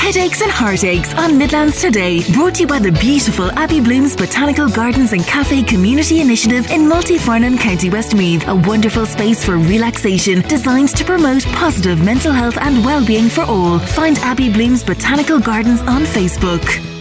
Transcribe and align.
Headaches 0.00 0.40
and 0.40 0.50
heartaches 0.50 1.14
on 1.14 1.38
Midlands 1.38 1.80
Today. 1.80 2.22
Brought 2.32 2.54
to 2.56 2.62
you 2.62 2.66
by 2.66 2.80
the 2.80 2.90
beautiful 2.90 3.52
Abbey 3.52 3.80
Blooms 3.80 4.16
Botanical 4.16 4.68
Gardens 4.68 5.12
and 5.12 5.22
Cafe 5.24 5.62
Community 5.62 6.20
Initiative 6.20 6.68
in 6.70 6.88
Multifarnham, 6.88 7.60
County 7.60 7.90
Westmeath. 7.90 8.48
A 8.48 8.54
wonderful 8.54 9.06
space 9.06 9.44
for 9.44 9.56
relaxation 9.58 10.40
designed 10.48 10.88
to 10.96 11.04
promote 11.04 11.44
positive 11.52 12.02
mental 12.02 12.32
health 12.32 12.58
and 12.60 12.84
well-being 12.84 13.28
for 13.28 13.42
all. 13.42 13.78
Find 13.78 14.18
Abbey 14.18 14.50
Blooms 14.50 14.82
Botanical 14.82 15.38
Gardens 15.38 15.80
on 15.82 16.02
Facebook. 16.02 16.99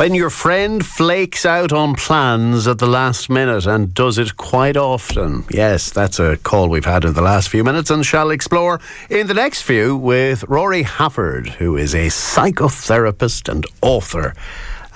When 0.00 0.14
your 0.14 0.30
friend 0.30 0.82
flakes 0.82 1.44
out 1.44 1.74
on 1.74 1.94
plans 1.94 2.66
at 2.66 2.78
the 2.78 2.86
last 2.86 3.28
minute 3.28 3.66
and 3.66 3.92
does 3.92 4.16
it 4.16 4.38
quite 4.38 4.78
often. 4.78 5.44
Yes, 5.50 5.90
that's 5.90 6.18
a 6.18 6.38
call 6.38 6.70
we've 6.70 6.86
had 6.86 7.04
in 7.04 7.12
the 7.12 7.20
last 7.20 7.50
few 7.50 7.62
minutes 7.62 7.90
and 7.90 8.04
shall 8.06 8.30
explore 8.30 8.80
in 9.10 9.26
the 9.26 9.34
next 9.34 9.60
few 9.60 9.94
with 9.94 10.42
Rory 10.44 10.84
Hafford, 10.84 11.50
who 11.50 11.76
is 11.76 11.94
a 11.94 12.06
psychotherapist 12.06 13.50
and 13.50 13.66
author. 13.82 14.32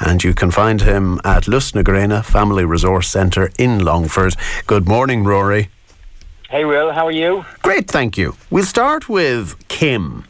And 0.00 0.24
you 0.24 0.32
can 0.32 0.50
find 0.50 0.80
him 0.80 1.20
at 1.22 1.46
Lus 1.46 1.74
na 1.74 1.82
Gréine 1.82 2.24
Family 2.24 2.64
Resource 2.64 3.10
Centre 3.10 3.50
in 3.58 3.84
Longford. 3.84 4.36
Good 4.66 4.88
morning, 4.88 5.22
Rory. 5.22 5.68
Hey, 6.48 6.64
Will, 6.64 6.92
how 6.92 7.08
are 7.08 7.12
you? 7.12 7.44
Great, 7.60 7.90
thank 7.90 8.16
you. 8.16 8.36
We'll 8.48 8.64
start 8.64 9.06
with 9.10 9.68
Kim. 9.68 10.24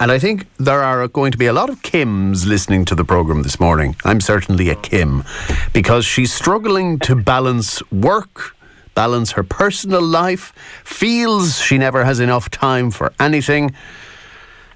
And 0.00 0.12
I 0.12 0.18
think 0.18 0.46
there 0.58 0.80
are 0.82 1.08
going 1.08 1.32
to 1.32 1.38
be 1.38 1.46
a 1.46 1.52
lot 1.52 1.70
of 1.70 1.82
Kims 1.82 2.46
listening 2.46 2.84
to 2.84 2.94
the 2.94 3.04
programme 3.04 3.42
this 3.42 3.58
morning. 3.58 3.96
I'm 4.04 4.20
certainly 4.20 4.68
a 4.68 4.76
Kim 4.76 5.24
because 5.72 6.04
she's 6.04 6.32
struggling 6.32 7.00
to 7.00 7.16
balance 7.16 7.82
work, 7.90 8.56
balance 8.94 9.32
her 9.32 9.42
personal 9.42 10.00
life, 10.02 10.52
feels 10.84 11.60
she 11.60 11.78
never 11.78 12.04
has 12.04 12.20
enough 12.20 12.48
time 12.48 12.92
for 12.92 13.12
anything. 13.18 13.74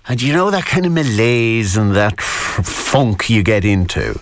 And 0.08 0.20
you 0.20 0.32
know 0.32 0.50
that 0.50 0.64
kind 0.64 0.86
of 0.86 0.92
malaise 0.92 1.76
and 1.76 1.94
that 1.94 2.14
f- 2.14 2.66
funk 2.66 3.30
you 3.30 3.44
get 3.44 3.64
into. 3.64 4.18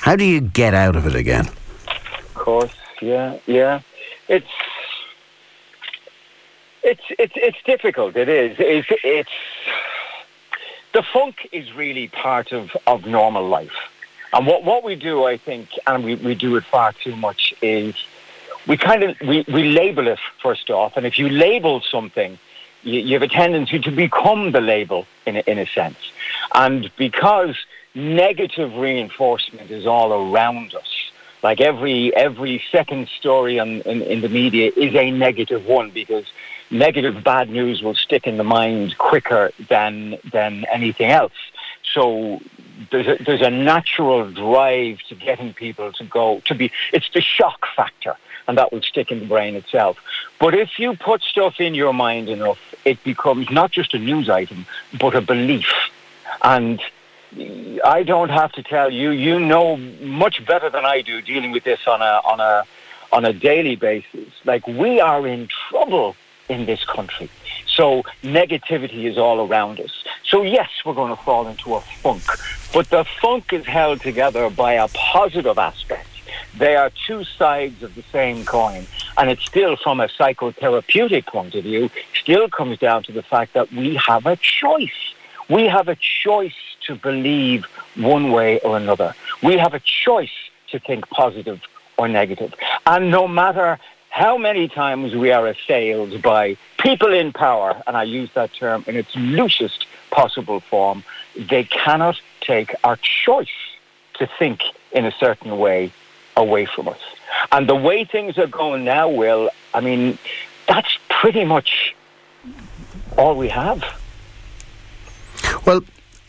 How 0.00 0.16
do 0.16 0.24
you 0.24 0.40
get 0.40 0.72
out 0.72 0.96
of 0.96 1.06
it 1.06 1.14
again? 1.14 1.48
Of 1.48 2.34
course, 2.34 2.74
yeah, 3.02 3.36
yeah. 3.46 3.80
It's 4.28 4.48
it's 6.82 7.02
it's 7.18 7.34
it's 7.36 7.58
difficult. 7.66 8.16
It 8.16 8.30
is. 8.30 8.56
It's 8.58 8.88
it's 9.04 9.30
the 10.92 11.02
funk 11.02 11.48
is 11.52 11.74
really 11.74 12.08
part 12.08 12.52
of, 12.52 12.76
of 12.86 13.06
normal 13.06 13.46
life. 13.48 13.76
And 14.32 14.46
what, 14.46 14.64
what 14.64 14.84
we 14.84 14.94
do, 14.94 15.24
I 15.24 15.36
think, 15.36 15.70
and 15.86 16.04
we, 16.04 16.14
we 16.16 16.34
do 16.34 16.56
it 16.56 16.64
far 16.64 16.92
too 16.92 17.16
much, 17.16 17.54
is 17.62 17.94
we 18.66 18.76
kind 18.76 19.02
of 19.02 19.20
we, 19.20 19.44
we 19.48 19.72
label 19.72 20.06
it 20.08 20.18
first 20.42 20.70
off. 20.70 20.96
And 20.96 21.06
if 21.06 21.18
you 21.18 21.28
label 21.28 21.80
something, 21.80 22.38
you, 22.82 23.00
you 23.00 23.14
have 23.14 23.22
a 23.22 23.28
tendency 23.28 23.78
to 23.80 23.90
become 23.90 24.52
the 24.52 24.60
label 24.60 25.06
in 25.26 25.36
a, 25.36 25.40
in 25.40 25.58
a 25.58 25.66
sense. 25.66 25.98
And 26.54 26.90
because 26.96 27.56
negative 27.94 28.74
reinforcement 28.76 29.70
is 29.70 29.86
all 29.86 30.12
around 30.12 30.74
us, 30.74 31.10
like 31.42 31.60
every 31.60 32.14
every 32.14 32.62
second 32.70 33.08
story 33.08 33.58
on, 33.58 33.80
in, 33.82 34.02
in 34.02 34.20
the 34.20 34.28
media 34.28 34.72
is 34.76 34.94
a 34.94 35.10
negative 35.10 35.66
one 35.66 35.90
because 35.90 36.26
negative 36.70 37.22
bad 37.24 37.48
news 37.50 37.82
will 37.82 37.94
stick 37.94 38.26
in 38.26 38.36
the 38.36 38.44
mind 38.44 38.98
quicker 38.98 39.50
than 39.68 40.18
than 40.32 40.64
anything 40.72 41.10
else. 41.10 41.32
So 41.92 42.40
there's 42.90 43.06
a, 43.06 43.22
there's 43.22 43.42
a 43.42 43.50
natural 43.50 44.30
drive 44.30 44.98
to 45.08 45.14
getting 45.14 45.52
people 45.52 45.92
to 45.92 46.04
go 46.04 46.40
to 46.46 46.54
be. 46.54 46.70
It's 46.92 47.10
the 47.12 47.20
shock 47.20 47.66
factor, 47.74 48.16
and 48.46 48.56
that 48.58 48.72
will 48.72 48.82
stick 48.82 49.10
in 49.10 49.20
the 49.20 49.26
brain 49.26 49.56
itself. 49.56 49.98
But 50.38 50.54
if 50.54 50.78
you 50.78 50.94
put 50.96 51.22
stuff 51.22 51.60
in 51.60 51.74
your 51.74 51.92
mind 51.92 52.28
enough, 52.28 52.58
it 52.84 53.02
becomes 53.04 53.50
not 53.50 53.70
just 53.72 53.94
a 53.94 53.98
news 53.98 54.28
item, 54.28 54.66
but 54.98 55.14
a 55.14 55.20
belief. 55.20 55.72
And 56.42 56.80
I 57.84 58.04
don't 58.04 58.30
have 58.30 58.52
to 58.52 58.62
tell 58.62 58.90
you. 58.90 59.10
You 59.10 59.40
know 59.40 59.76
much 59.76 60.44
better 60.46 60.70
than 60.70 60.84
I 60.84 61.02
do 61.02 61.20
dealing 61.20 61.52
with 61.52 61.64
this 61.64 61.80
on 61.86 62.00
a 62.00 62.20
on 62.24 62.40
a 62.40 62.64
on 63.12 63.24
a 63.24 63.32
daily 63.32 63.76
basis. 63.76 64.32
Like 64.44 64.66
we 64.66 65.00
are 65.00 65.26
in 65.26 65.48
trouble 65.68 66.16
in 66.48 66.66
this 66.66 66.84
country. 66.84 67.30
So 67.66 68.02
negativity 68.22 69.04
is 69.04 69.18
all 69.18 69.46
around 69.46 69.80
us. 69.80 69.92
So 70.24 70.42
yes, 70.42 70.68
we're 70.84 70.94
going 70.94 71.14
to 71.16 71.22
fall 71.22 71.46
into 71.46 71.74
a 71.74 71.80
funk, 71.80 72.24
but 72.72 72.90
the 72.90 73.04
funk 73.20 73.52
is 73.52 73.66
held 73.66 74.00
together 74.00 74.50
by 74.50 74.74
a 74.74 74.88
positive 74.88 75.58
aspect. 75.58 76.08
They 76.56 76.76
are 76.76 76.90
two 77.06 77.24
sides 77.24 77.82
of 77.82 77.94
the 77.94 78.02
same 78.10 78.44
coin. 78.44 78.86
And 79.16 79.30
it's 79.30 79.44
still, 79.44 79.76
from 79.76 80.00
a 80.00 80.08
psychotherapeutic 80.08 81.26
point 81.26 81.54
of 81.54 81.64
view, 81.64 81.90
still 82.20 82.48
comes 82.48 82.78
down 82.78 83.02
to 83.04 83.12
the 83.12 83.22
fact 83.22 83.54
that 83.54 83.70
we 83.72 83.96
have 83.96 84.26
a 84.26 84.36
choice. 84.36 85.14
We 85.48 85.64
have 85.66 85.88
a 85.88 85.96
choice 85.96 86.54
to 86.86 86.94
believe 86.94 87.64
one 87.96 88.32
way 88.32 88.60
or 88.60 88.76
another. 88.76 89.14
We 89.42 89.56
have 89.56 89.74
a 89.74 89.80
choice 89.80 90.36
to 90.70 90.78
think 90.78 91.08
positive 91.10 91.60
or 91.96 92.08
negative. 92.08 92.54
And 92.86 93.10
no 93.10 93.26
matter 93.26 93.78
how 94.18 94.36
many 94.36 94.66
times 94.66 95.14
we 95.14 95.30
are 95.30 95.46
assailed 95.46 96.20
by 96.22 96.56
people 96.76 97.12
in 97.12 97.32
power, 97.32 97.80
and 97.86 97.96
I 97.96 98.02
use 98.02 98.28
that 98.34 98.52
term 98.52 98.82
in 98.88 98.96
its 98.96 99.14
loosest 99.14 99.86
possible 100.10 100.58
form, 100.58 101.04
they 101.36 101.62
cannot 101.62 102.20
take 102.40 102.74
our 102.82 102.96
choice 102.96 103.60
to 104.14 104.28
think 104.36 104.62
in 104.90 105.04
a 105.04 105.12
certain 105.12 105.56
way 105.58 105.92
away 106.36 106.66
from 106.66 106.88
us. 106.88 106.98
And 107.52 107.68
the 107.68 107.76
way 107.76 108.04
things 108.04 108.38
are 108.38 108.48
going 108.48 108.84
now, 108.84 109.08
Will, 109.08 109.50
I 109.72 109.80
mean, 109.80 110.18
that's 110.66 110.98
pretty 111.08 111.44
much 111.44 111.94
all 113.16 113.36
we 113.36 113.48
have. 113.50 113.84
Well, 115.64 115.82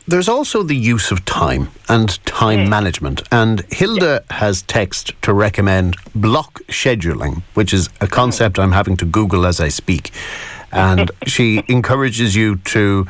there's 0.10 0.28
also 0.28 0.64
the 0.64 0.76
use 0.76 1.12
of 1.12 1.24
time 1.26 1.70
and 1.88 2.24
time 2.26 2.66
mm. 2.66 2.70
management. 2.70 3.22
And 3.32 3.62
Hilda 3.72 4.24
yeah. 4.30 4.38
has 4.38 4.64
text 4.64 5.14
to 5.22 5.34
recommend 5.34 5.98
block 6.16 6.62
scheduling, 6.68 7.44
which 7.54 7.74
is 7.74 7.90
a 8.02 8.08
concept. 8.08 8.58
I'm 8.58 8.72
having 8.72 8.98
to 8.98 9.06
Google 9.06 9.46
as 9.46 9.60
I 9.60 9.70
speak. 9.70 10.12
And 10.72 11.12
she 11.28 11.64
encourages 11.68 12.36
you 12.36 12.56
to 12.74 13.06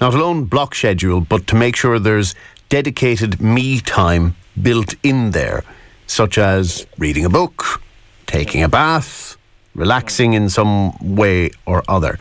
not 0.00 0.14
alone 0.14 0.44
block 0.44 0.76
schedule, 0.76 1.20
but 1.20 1.46
to 1.48 1.56
make 1.56 1.74
sure 1.74 1.98
there's 1.98 2.36
dedicated 2.68 3.40
me 3.40 3.80
time 3.80 4.36
built 4.60 4.94
in 5.02 5.32
there, 5.32 5.64
such 6.06 6.38
as 6.38 6.86
reading 6.98 7.24
a 7.24 7.30
book, 7.30 7.82
taking 8.26 8.62
a 8.62 8.68
bath, 8.68 9.36
relaxing 9.74 10.34
in 10.34 10.48
some 10.48 10.96
way 11.16 11.50
or 11.66 11.82
other. 11.88 12.18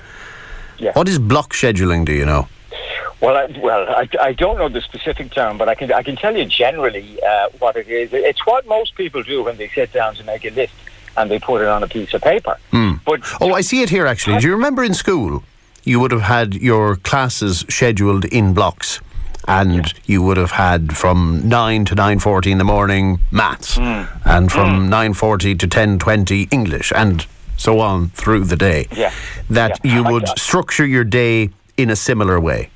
Yeah. 0.79 0.93
What 0.93 1.07
is 1.07 1.19
block 1.19 1.53
scheduling, 1.53 2.03
do 2.03 2.13
you 2.13 2.25
know? 2.25 2.47
Well, 3.23 3.37
I, 3.37 3.57
well, 3.57 3.87
I, 3.87 4.09
I 4.19 4.33
don't 4.33 4.57
know 4.57 4.67
the 4.67 4.81
specific 4.81 5.31
term, 5.31 5.57
but 5.57 5.69
I 5.69 5.75
can 5.75 5.93
I 5.93 6.03
can 6.03 6.17
tell 6.17 6.35
you 6.35 6.43
generally 6.43 7.23
uh, 7.23 7.47
what 7.59 7.77
it 7.77 7.87
is. 7.87 8.09
It's 8.11 8.45
what 8.45 8.67
most 8.67 8.95
people 8.95 9.23
do 9.23 9.43
when 9.43 9.55
they 9.55 9.69
sit 9.69 9.93
down 9.93 10.15
to 10.15 10.25
make 10.25 10.43
a 10.43 10.49
list 10.49 10.73
and 11.15 11.31
they 11.31 11.39
put 11.39 11.61
it 11.61 11.69
on 11.69 11.83
a 11.83 11.87
piece 11.87 12.13
of 12.13 12.21
paper. 12.21 12.57
Mm. 12.73 12.99
But 13.05 13.21
oh, 13.39 13.53
I 13.53 13.61
see 13.61 13.81
it 13.81 13.89
here. 13.89 14.05
Actually, 14.05 14.39
do 14.39 14.47
you 14.47 14.53
remember 14.53 14.83
in 14.83 14.93
school 14.93 15.41
you 15.85 16.01
would 16.01 16.11
have 16.11 16.23
had 16.23 16.53
your 16.55 16.97
classes 16.97 17.65
scheduled 17.69 18.25
in 18.25 18.53
blocks? 18.53 18.99
and 19.45 19.75
yeah. 19.75 19.91
you 20.05 20.21
would 20.21 20.37
have 20.37 20.51
had 20.51 20.95
from 20.95 21.41
9 21.49 21.83
to 21.83 21.95
9.40 21.95 22.51
in 22.51 22.57
the 22.59 22.63
morning 22.63 23.19
maths 23.29 23.77
mm. 23.77 24.07
and 24.23 24.49
from 24.49 24.87
mm. 24.89 25.11
9.40 25.13 25.59
to 25.59 25.67
10.20 25.67 26.47
english 26.53 26.93
and 26.95 27.27
so 27.57 27.81
on 27.81 28.07
through 28.11 28.45
the 28.45 28.55
day 28.55 28.87
yeah. 28.95 29.11
that 29.49 29.77
yeah. 29.83 29.95
you 29.95 30.03
would 30.05 30.25
structure 30.39 30.85
your 30.85 31.03
day 31.03 31.49
in 31.75 31.89
a 31.89 31.95
similar 31.97 32.39
way 32.39 32.69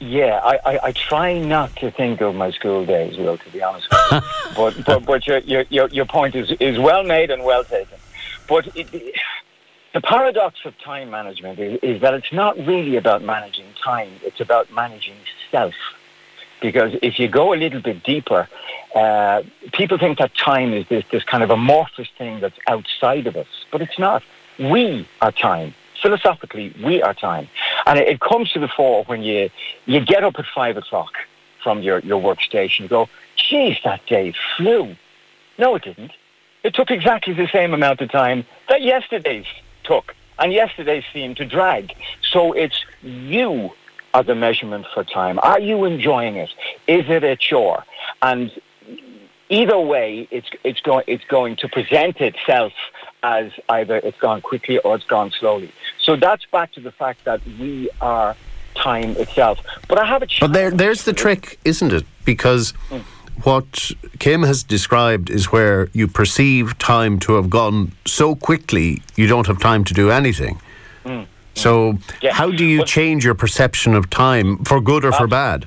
yeah, 0.00 0.40
I, 0.44 0.58
I, 0.64 0.78
I, 0.84 0.92
try 0.92 1.38
not 1.38 1.74
to 1.76 1.90
think 1.90 2.20
of 2.20 2.34
my 2.34 2.52
school 2.52 2.86
days, 2.86 3.16
Will, 3.16 3.36
to 3.36 3.50
be 3.50 3.62
honest. 3.62 3.88
but 4.56 4.74
but, 4.84 5.04
but 5.04 5.26
your, 5.26 5.38
your, 5.38 5.88
your 5.88 6.04
point 6.04 6.36
is, 6.36 6.52
is 6.60 6.78
well 6.78 7.02
made 7.02 7.30
and 7.30 7.42
well 7.42 7.64
taken. 7.64 7.98
But 8.48 8.68
it, 8.76 8.92
it, 8.94 9.14
the 9.94 10.00
paradox 10.00 10.60
of 10.64 10.78
time 10.78 11.10
management 11.10 11.58
is, 11.58 11.80
is 11.82 12.00
that 12.00 12.14
it's 12.14 12.32
not 12.32 12.56
really 12.58 12.96
about 12.96 13.22
managing 13.22 13.66
time, 13.84 14.12
it's 14.22 14.40
about 14.40 14.72
managing 14.72 15.16
self. 15.50 15.74
Because 16.60 16.94
if 17.02 17.18
you 17.18 17.28
go 17.28 17.52
a 17.52 17.56
little 17.56 17.80
bit 17.80 18.02
deeper, 18.02 18.48
uh, 18.94 19.42
people 19.72 19.98
think 19.98 20.18
that 20.18 20.34
time 20.36 20.72
is 20.72 20.86
this, 20.88 21.04
this 21.10 21.24
kind 21.24 21.42
of 21.42 21.50
amorphous 21.50 22.08
thing 22.16 22.40
that's 22.40 22.58
outside 22.66 23.26
of 23.26 23.36
us, 23.36 23.46
but 23.72 23.80
it's 23.80 23.98
not. 23.98 24.22
We 24.58 25.08
are 25.20 25.32
time 25.32 25.74
philosophically, 26.00 26.74
we 26.84 27.02
are 27.02 27.14
time. 27.14 27.48
And 27.88 27.98
it, 27.98 28.06
it, 28.06 28.20
comes 28.20 28.52
to 28.52 28.60
the 28.60 28.68
fore 28.68 29.02
when 29.04 29.22
you, 29.22 29.48
you 29.86 30.04
get 30.04 30.22
up 30.22 30.38
at 30.38 30.44
five 30.54 30.76
o'clock 30.76 31.12
from 31.62 31.82
your, 31.82 32.00
your 32.00 32.20
workstation. 32.22 32.80
You 32.80 32.88
go, 32.88 33.08
geez, 33.36 33.78
that 33.82 34.04
day 34.06 34.34
flew. 34.56 34.94
No, 35.58 35.74
it 35.74 35.84
didn't. 35.84 36.12
It 36.62 36.74
took 36.74 36.90
exactly 36.90 37.32
the 37.32 37.48
same 37.50 37.72
amount 37.72 38.02
of 38.02 38.10
time 38.10 38.44
that 38.68 38.82
yesterday's 38.82 39.46
took. 39.84 40.14
And 40.38 40.52
yesterday 40.52 41.02
seemed 41.12 41.38
to 41.38 41.46
drag. 41.46 41.94
So 42.20 42.52
it's 42.52 42.84
you 43.02 43.70
are 44.12 44.22
the 44.22 44.34
measurement 44.34 44.86
for 44.92 45.02
time. 45.02 45.38
Are 45.42 45.58
you 45.58 45.84
enjoying 45.84 46.36
it? 46.36 46.50
Is 46.86 47.08
it 47.08 47.24
a 47.24 47.36
chore? 47.36 47.84
And 48.20 48.52
either 49.48 49.78
way, 49.80 50.28
it's, 50.30 50.48
it's, 50.62 50.80
going, 50.80 51.04
it's 51.06 51.24
going 51.24 51.56
to 51.56 51.68
present 51.68 52.20
itself 52.20 52.72
as 53.22 53.50
either 53.68 53.96
it's 53.96 54.18
gone 54.18 54.40
quickly 54.40 54.78
or 54.78 54.96
it's 54.96 55.04
gone 55.04 55.30
slowly. 55.30 55.72
So 56.00 56.16
that's 56.16 56.44
back 56.46 56.72
to 56.72 56.80
the 56.80 56.92
fact 56.92 57.24
that 57.24 57.40
we 57.58 57.90
are 58.00 58.36
time 58.74 59.10
itself. 59.16 59.58
But 59.88 59.98
I 59.98 60.06
have 60.06 60.22
a 60.22 60.28
But 60.40 60.52
there, 60.52 60.70
there's 60.70 61.04
the 61.04 61.12
trick, 61.12 61.58
isn't 61.64 61.92
it? 61.92 62.04
Because 62.24 62.72
mm. 62.90 63.02
what 63.42 63.90
Kim 64.18 64.42
has 64.42 64.62
described 64.62 65.30
is 65.30 65.52
where 65.52 65.88
you 65.92 66.06
perceive 66.08 66.78
time 66.78 67.18
to 67.20 67.34
have 67.34 67.50
gone 67.50 67.92
so 68.06 68.34
quickly 68.34 69.02
you 69.16 69.26
don't 69.26 69.46
have 69.46 69.60
time 69.60 69.84
to 69.84 69.94
do 69.94 70.10
anything. 70.10 70.60
Mm. 71.04 71.26
So, 71.54 71.98
yeah. 72.22 72.32
how 72.32 72.52
do 72.52 72.64
you 72.64 72.84
change 72.84 73.24
your 73.24 73.34
perception 73.34 73.94
of 73.94 74.08
time 74.10 74.64
for 74.64 74.80
good 74.80 75.04
or 75.04 75.10
for 75.10 75.26
bad? 75.26 75.66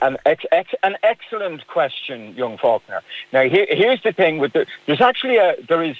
An, 0.00 0.16
ex, 0.24 0.44
ex, 0.52 0.72
an 0.82 0.96
excellent 1.02 1.66
question, 1.66 2.34
young 2.34 2.56
Faulkner. 2.56 3.02
Now, 3.30 3.42
here, 3.42 3.66
here's 3.68 4.02
the 4.02 4.12
thing: 4.12 4.38
with 4.38 4.54
the, 4.54 4.64
there's 4.86 5.02
actually 5.02 5.36
a 5.36 5.56
there 5.68 5.82
is 5.82 5.96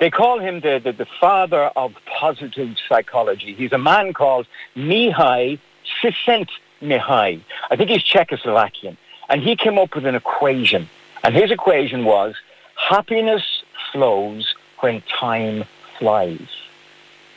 they 0.00 0.10
call 0.10 0.38
him 0.40 0.60
the, 0.60 0.80
the, 0.82 0.92
the 0.92 1.06
father 1.20 1.64
of 1.76 1.94
positive 2.06 2.76
psychology. 2.88 3.54
He's 3.54 3.72
a 3.72 3.78
man 3.78 4.12
called 4.12 4.46
Mihaly 4.76 5.58
Csikszentmihalyi. 6.02 7.42
I 7.70 7.76
think 7.76 7.90
he's 7.90 8.02
Czechoslovakian, 8.02 8.96
and 9.28 9.42
he 9.42 9.56
came 9.56 9.78
up 9.78 9.94
with 9.94 10.06
an 10.06 10.14
equation. 10.14 10.88
And 11.22 11.34
his 11.34 11.50
equation 11.50 12.04
was 12.04 12.34
happiness 12.76 13.62
flows 13.92 14.54
when 14.80 15.02
time 15.02 15.64
flies. 15.98 16.48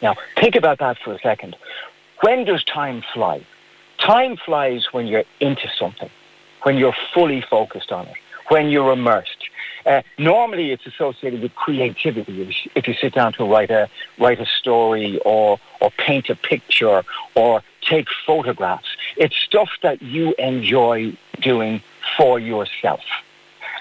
Now, 0.02 0.16
think 0.36 0.56
about 0.56 0.80
that 0.80 0.98
for 0.98 1.14
a 1.14 1.20
second. 1.20 1.56
When 2.22 2.46
does 2.46 2.64
time 2.64 3.04
fly? 3.14 3.46
Time 4.00 4.38
flies 4.38 4.88
when 4.92 5.08
you're 5.08 5.24
into 5.40 5.70
something, 5.80 6.10
when 6.64 6.78
you're 6.78 6.96
fully 7.14 7.42
focused 7.42 7.92
on 7.92 8.08
it, 8.08 8.16
when 8.50 8.70
you're 8.70 8.92
immersed. 8.92 9.50
Uh, 9.88 10.02
normally, 10.18 10.72
it's 10.72 10.86
associated 10.86 11.42
with 11.42 11.56
creativity. 11.56 12.68
If 12.76 12.88
you 12.90 12.94
sit 12.94 13.14
down 13.14 13.32
to 13.34 13.46
write 13.46 13.72
a 13.72 13.90
write 14.20 14.42
a 14.42 14.46
story 14.46 15.20
or 15.24 15.60
or 15.80 15.92
paint 15.92 16.30
a 16.30 16.36
picture 16.36 17.04
or 17.36 17.64
take 17.82 18.08
photographs, 18.26 18.90
it's 19.16 19.36
stuff 19.38 19.70
that 19.84 20.02
you 20.02 20.36
enjoy 20.38 21.18
doing 21.42 21.82
for 22.18 22.38
yourself. 22.38 23.00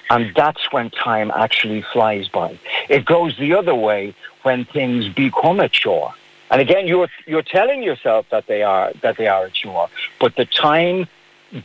And 0.08 0.32
that's 0.37 0.73
when 0.73 0.91
time 0.91 1.32
actually 1.35 1.82
flies 1.93 2.29
by. 2.29 2.61
It 2.88 3.05
goes 3.05 3.37
the 3.37 3.55
other 3.55 3.75
way 3.75 4.14
when 4.43 4.64
things 4.64 5.08
become 5.08 5.58
a 5.58 5.69
chore. 5.69 6.14
And 6.50 6.61
again, 6.61 6.87
you're 6.87 7.08
you're 7.26 7.43
telling 7.43 7.82
yourself 7.82 8.26
that 8.31 8.47
they 8.47 8.62
are 8.62 8.93
that 9.03 9.17
they 9.17 9.26
are 9.26 9.47
a 9.47 9.50
chore, 9.50 9.88
but 10.20 10.37
the 10.37 10.44
time 10.44 11.08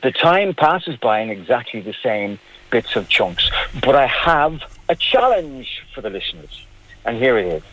the 0.02 0.12
time 0.12 0.54
passes 0.54 0.96
by 0.98 1.20
in 1.20 1.30
exactly 1.30 1.82
the 1.82 1.96
same 2.04 2.40
bits 2.70 2.96
of 2.96 3.10
chunks. 3.10 3.50
But 3.84 3.96
I 3.96 4.08
have 4.08 4.62
a 4.90 4.96
challenge 4.96 5.84
for 5.94 6.02
the 6.02 6.10
listeners, 6.10 6.66
and 7.06 7.18
here 7.18 7.38
it 7.38 7.48
is. 7.48 7.64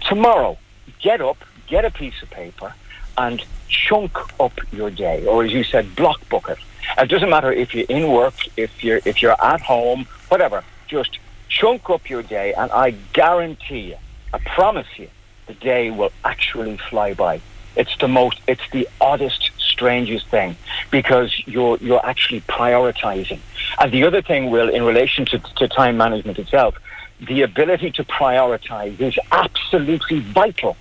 Tomorrow, 0.00 0.58
get 1.00 1.20
up, 1.20 1.38
get 1.66 1.84
a 1.84 1.90
piece 1.90 2.22
of 2.22 2.30
paper, 2.30 2.74
and 3.18 3.44
chunk 3.68 4.16
up 4.40 4.52
your 4.72 4.90
day, 4.90 5.26
or 5.26 5.44
as 5.44 5.52
you 5.52 5.64
said, 5.64 5.94
block 5.94 6.28
book 6.28 6.48
it. 6.48 6.58
It 6.98 7.08
doesn't 7.08 7.30
matter 7.30 7.52
if 7.52 7.74
you're 7.74 7.86
in 7.88 8.10
work, 8.10 8.34
if 8.56 8.82
you're 8.82 9.00
if 9.04 9.22
you're 9.22 9.36
at 9.42 9.60
home, 9.60 10.06
whatever. 10.28 10.64
Just 10.88 11.18
chunk 11.48 11.90
up 11.90 12.08
your 12.08 12.22
day, 12.22 12.52
and 12.54 12.70
I 12.72 12.92
guarantee 13.12 13.80
you, 13.80 13.96
I 14.32 14.38
promise 14.38 14.86
you, 14.96 15.08
the 15.46 15.54
day 15.54 15.90
will 15.90 16.12
actually 16.24 16.76
fly 16.78 17.14
by. 17.14 17.40
It's 17.76 17.96
the 17.98 18.08
most, 18.08 18.40
it's 18.48 18.68
the 18.72 18.88
oddest, 19.00 19.49
strangest 19.80 20.26
thing 20.26 20.56
because 20.90 21.32
you're 21.46 21.78
you're 21.78 22.04
actually 22.04 22.42
prioritizing. 22.42 23.40
And 23.80 23.90
the 23.90 24.04
other 24.04 24.20
thing, 24.20 24.50
will, 24.50 24.68
in 24.68 24.82
relation 24.82 25.24
to, 25.26 25.38
to 25.56 25.68
time 25.68 25.96
management 25.96 26.38
itself, 26.38 26.74
the 27.18 27.40
ability 27.42 27.90
to 27.92 28.04
prioritize 28.04 29.00
is 29.00 29.18
absolutely 29.32 30.20
vital. 30.20 30.76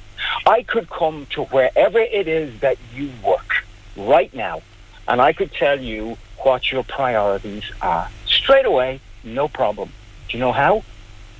I 0.45 0.63
could 0.63 0.89
come 0.89 1.27
to 1.35 1.45
wherever 1.45 1.99
it 1.99 2.27
is 2.27 2.59
that 2.59 2.77
you 2.93 3.09
work 3.23 3.63
right 3.95 4.33
now, 4.33 4.61
and 5.07 5.21
I 5.21 5.31
could 5.31 5.53
tell 5.53 5.79
you 5.79 6.17
what 6.39 6.71
your 6.73 6.83
priorities 6.83 7.63
are 7.81 8.09
straight 8.25 8.65
away, 8.65 8.99
no 9.23 9.47
problem. 9.47 9.89
Do 10.27 10.37
you 10.37 10.43
know 10.43 10.51
how? 10.51 10.83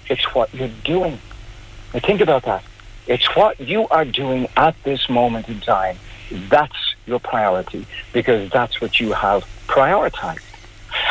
It's 0.07 0.33
what 0.33 0.53
you're 0.53 0.75
doing. 0.85 1.19
Now 1.93 1.99
think 1.99 2.21
about 2.21 2.43
that. 2.43 2.63
It's 3.07 3.35
what 3.35 3.59
you 3.59 3.87
are 3.89 4.05
doing 4.05 4.47
at 4.55 4.75
this 4.83 5.09
moment 5.09 5.49
in 5.49 5.59
time. 5.59 5.97
That's 6.55 6.88
your 7.09 7.19
priority 7.19 7.85
because 8.13 8.49
that's 8.51 8.79
what 8.79 8.99
you 8.99 9.11
have 9.11 9.45
prioritized. 9.67 10.45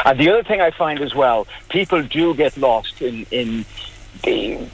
And 0.04 0.18
the 0.18 0.30
other 0.30 0.42
thing 0.42 0.60
I 0.60 0.70
find 0.70 1.00
as 1.00 1.14
well, 1.14 1.46
people 1.68 2.02
do 2.02 2.34
get 2.34 2.56
lost 2.56 3.02
in, 3.02 3.26
in 3.30 3.64
they, 4.22 4.68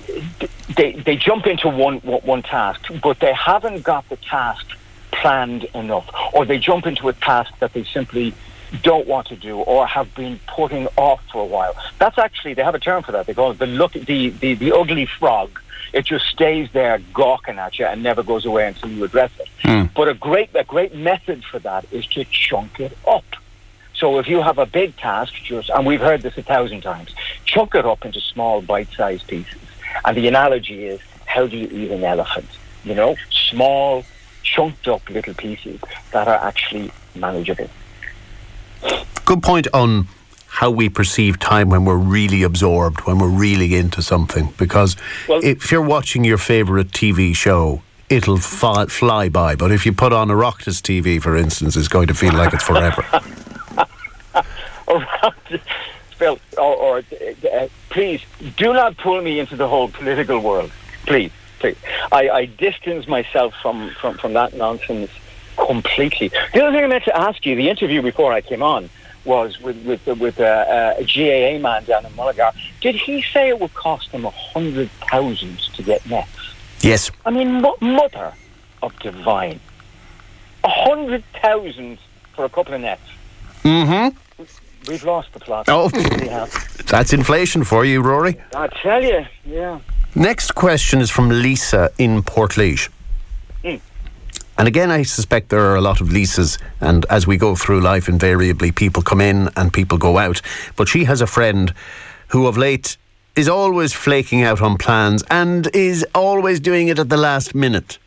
they, 0.76 0.92
they 0.92 1.16
jump 1.16 1.46
into 1.46 1.68
one, 1.68 1.98
one 1.98 2.42
task, 2.42 2.80
but 3.02 3.20
they 3.20 3.32
haven't 3.32 3.82
got 3.82 4.08
the 4.08 4.16
task 4.16 4.66
planned 5.12 5.64
enough, 5.74 6.08
or 6.32 6.44
they 6.44 6.58
jump 6.58 6.86
into 6.86 7.08
a 7.08 7.12
task 7.12 7.52
that 7.58 7.72
they 7.72 7.84
simply 7.84 8.34
don't 8.82 9.06
want 9.06 9.28
to 9.28 9.36
do 9.36 9.58
or 9.58 9.86
have 9.86 10.14
been 10.14 10.40
putting 10.46 10.88
off 10.96 11.22
for 11.32 11.42
a 11.42 11.46
while. 11.46 11.74
That's 11.98 12.18
actually, 12.18 12.54
they 12.54 12.62
have 12.62 12.74
a 12.74 12.80
term 12.80 13.02
for 13.02 13.12
that. 13.12 13.26
They 13.26 13.34
call 13.34 13.52
it 13.52 13.58
the, 13.58 13.66
look, 13.66 13.92
the, 13.92 14.30
the, 14.30 14.54
the 14.54 14.72
ugly 14.72 15.06
frog. 15.06 15.60
It 15.92 16.06
just 16.06 16.26
stays 16.26 16.68
there 16.72 17.00
gawking 17.12 17.58
at 17.58 17.78
you 17.78 17.86
and 17.86 18.02
never 18.02 18.22
goes 18.22 18.44
away 18.44 18.66
until 18.66 18.90
you 18.90 19.04
address 19.04 19.30
it. 19.38 19.48
Mm. 19.62 19.94
But 19.94 20.08
a 20.08 20.14
great, 20.14 20.50
a 20.54 20.64
great 20.64 20.94
method 20.94 21.44
for 21.44 21.60
that 21.60 21.86
is 21.92 22.06
to 22.08 22.24
chunk 22.24 22.80
it 22.80 22.96
up. 23.06 23.24
So 23.94 24.18
if 24.18 24.26
you 24.26 24.42
have 24.42 24.58
a 24.58 24.66
big 24.66 24.96
task, 24.96 25.34
just 25.44 25.70
and 25.70 25.86
we've 25.86 26.00
heard 26.00 26.22
this 26.22 26.36
a 26.36 26.42
thousand 26.42 26.80
times, 26.80 27.14
chunk 27.44 27.76
it 27.76 27.86
up 27.86 28.04
into 28.04 28.20
small 28.20 28.60
bite-sized 28.60 29.26
pieces. 29.28 29.60
And 30.04 30.16
the 30.16 30.26
analogy 30.26 30.86
is, 30.86 31.00
how 31.26 31.46
do 31.46 31.56
you 31.56 31.68
eat 31.68 31.90
an 31.92 32.02
elephant? 32.02 32.48
You 32.82 32.96
know, 32.96 33.14
small, 33.30 34.04
chunked 34.42 34.88
up 34.88 35.08
little 35.08 35.34
pieces 35.34 35.80
that 36.10 36.26
are 36.26 36.44
actually 36.44 36.90
manageable. 37.14 37.70
Good 39.24 39.42
point 39.42 39.68
on 39.72 40.08
how 40.48 40.70
we 40.70 40.88
perceive 40.88 41.38
time 41.38 41.68
when 41.68 41.84
we're 41.84 41.96
really 41.96 42.42
absorbed, 42.42 43.00
when 43.06 43.18
we're 43.18 43.28
really 43.28 43.74
into 43.74 44.02
something. 44.02 44.52
Because 44.56 44.96
well, 45.28 45.40
if 45.42 45.72
you're 45.72 45.82
watching 45.82 46.24
your 46.24 46.38
favourite 46.38 46.88
TV 46.88 47.34
show, 47.34 47.82
it'll 48.08 48.38
fly, 48.38 48.86
fly 48.86 49.28
by. 49.28 49.56
But 49.56 49.72
if 49.72 49.84
you 49.84 49.92
put 49.92 50.12
on 50.12 50.30
a 50.30 50.34
Oireachtas 50.34 50.80
TV, 50.80 51.20
for 51.20 51.36
instance, 51.36 51.76
it's 51.76 51.88
going 51.88 52.06
to 52.08 52.14
feel 52.14 52.34
like 52.34 52.54
it's 52.54 52.64
forever. 52.64 53.04
Or, 56.20 56.36
or 56.58 56.98
uh, 56.98 57.68
please 57.90 58.20
do 58.56 58.72
not 58.72 58.96
pull 58.96 59.20
me 59.20 59.40
into 59.40 59.56
the 59.56 59.68
whole 59.68 59.88
political 59.88 60.38
world. 60.38 60.70
Please, 61.06 61.32
please. 61.58 61.76
I, 62.12 62.28
I 62.28 62.44
distance 62.46 63.08
myself 63.08 63.54
from, 63.60 63.90
from, 64.00 64.16
from 64.18 64.32
that 64.34 64.54
nonsense 64.54 65.10
completely. 65.66 66.28
The 66.28 66.62
other 66.62 66.76
thing 66.76 66.84
I 66.84 66.86
meant 66.88 67.04
to 67.04 67.16
ask 67.16 67.44
you, 67.46 67.56
the 67.56 67.68
interview 67.68 68.02
before 68.02 68.32
I 68.32 68.40
came 68.40 68.62
on 68.62 68.90
was 69.24 69.58
with 69.60 69.84
with 69.84 70.06
with 70.18 70.38
uh, 70.40 70.94
a 70.98 71.04
GAA 71.04 71.58
man 71.58 71.84
down 71.84 72.04
in 72.04 72.14
Mullingar. 72.14 72.52
Did 72.80 72.94
he 72.94 73.22
say 73.22 73.48
it 73.48 73.60
would 73.60 73.74
cost 73.74 74.08
him 74.08 74.24
a 74.24 74.30
hundred 74.30 74.90
thousand 75.10 75.58
to 75.76 75.82
get 75.82 76.04
nets? 76.08 76.30
Yes. 76.80 77.10
I 77.24 77.30
mean, 77.30 77.62
mother 77.80 78.34
of 78.82 78.98
divine, 78.98 79.60
a 80.62 80.68
hundred 80.68 81.24
thousand 81.40 81.98
for 82.34 82.44
a 82.44 82.48
couple 82.48 82.74
of 82.74 82.80
nets. 82.80 83.02
Mm-hmm. 83.62 84.16
We've 84.88 85.04
lost 85.04 85.32
the 85.32 85.40
plot. 85.40 85.64
Oh, 85.68 85.88
that's 86.86 87.14
inflation 87.14 87.64
for 87.64 87.86
you, 87.86 88.02
Rory. 88.02 88.38
I 88.54 88.66
tell 88.82 89.02
you, 89.02 89.24
yeah. 89.46 89.80
Next 90.14 90.54
question 90.54 91.00
is 91.00 91.10
from 91.10 91.30
Lisa 91.30 91.90
in 91.96 92.22
Portlaoise. 92.22 92.90
And 94.56 94.68
again, 94.68 94.90
I 94.90 95.02
suspect 95.02 95.48
there 95.48 95.70
are 95.70 95.76
a 95.76 95.80
lot 95.80 96.00
of 96.00 96.08
Lisas, 96.08 96.58
and 96.80 97.04
as 97.06 97.26
we 97.26 97.36
go 97.36 97.56
through 97.56 97.80
life, 97.80 98.08
invariably 98.08 98.70
people 98.70 99.02
come 99.02 99.20
in 99.20 99.50
and 99.56 99.72
people 99.72 99.98
go 99.98 100.18
out. 100.18 100.40
But 100.76 100.88
she 100.88 101.04
has 101.04 101.20
a 101.20 101.26
friend 101.26 101.74
who, 102.28 102.46
of 102.46 102.56
late, 102.56 102.96
is 103.34 103.48
always 103.48 103.92
flaking 103.92 104.42
out 104.42 104.62
on 104.62 104.78
plans 104.78 105.24
and 105.28 105.68
is 105.74 106.06
always 106.14 106.60
doing 106.60 106.88
it 106.88 106.98
at 106.98 107.08
the 107.08 107.16
last 107.16 107.54
minute. 107.54 107.98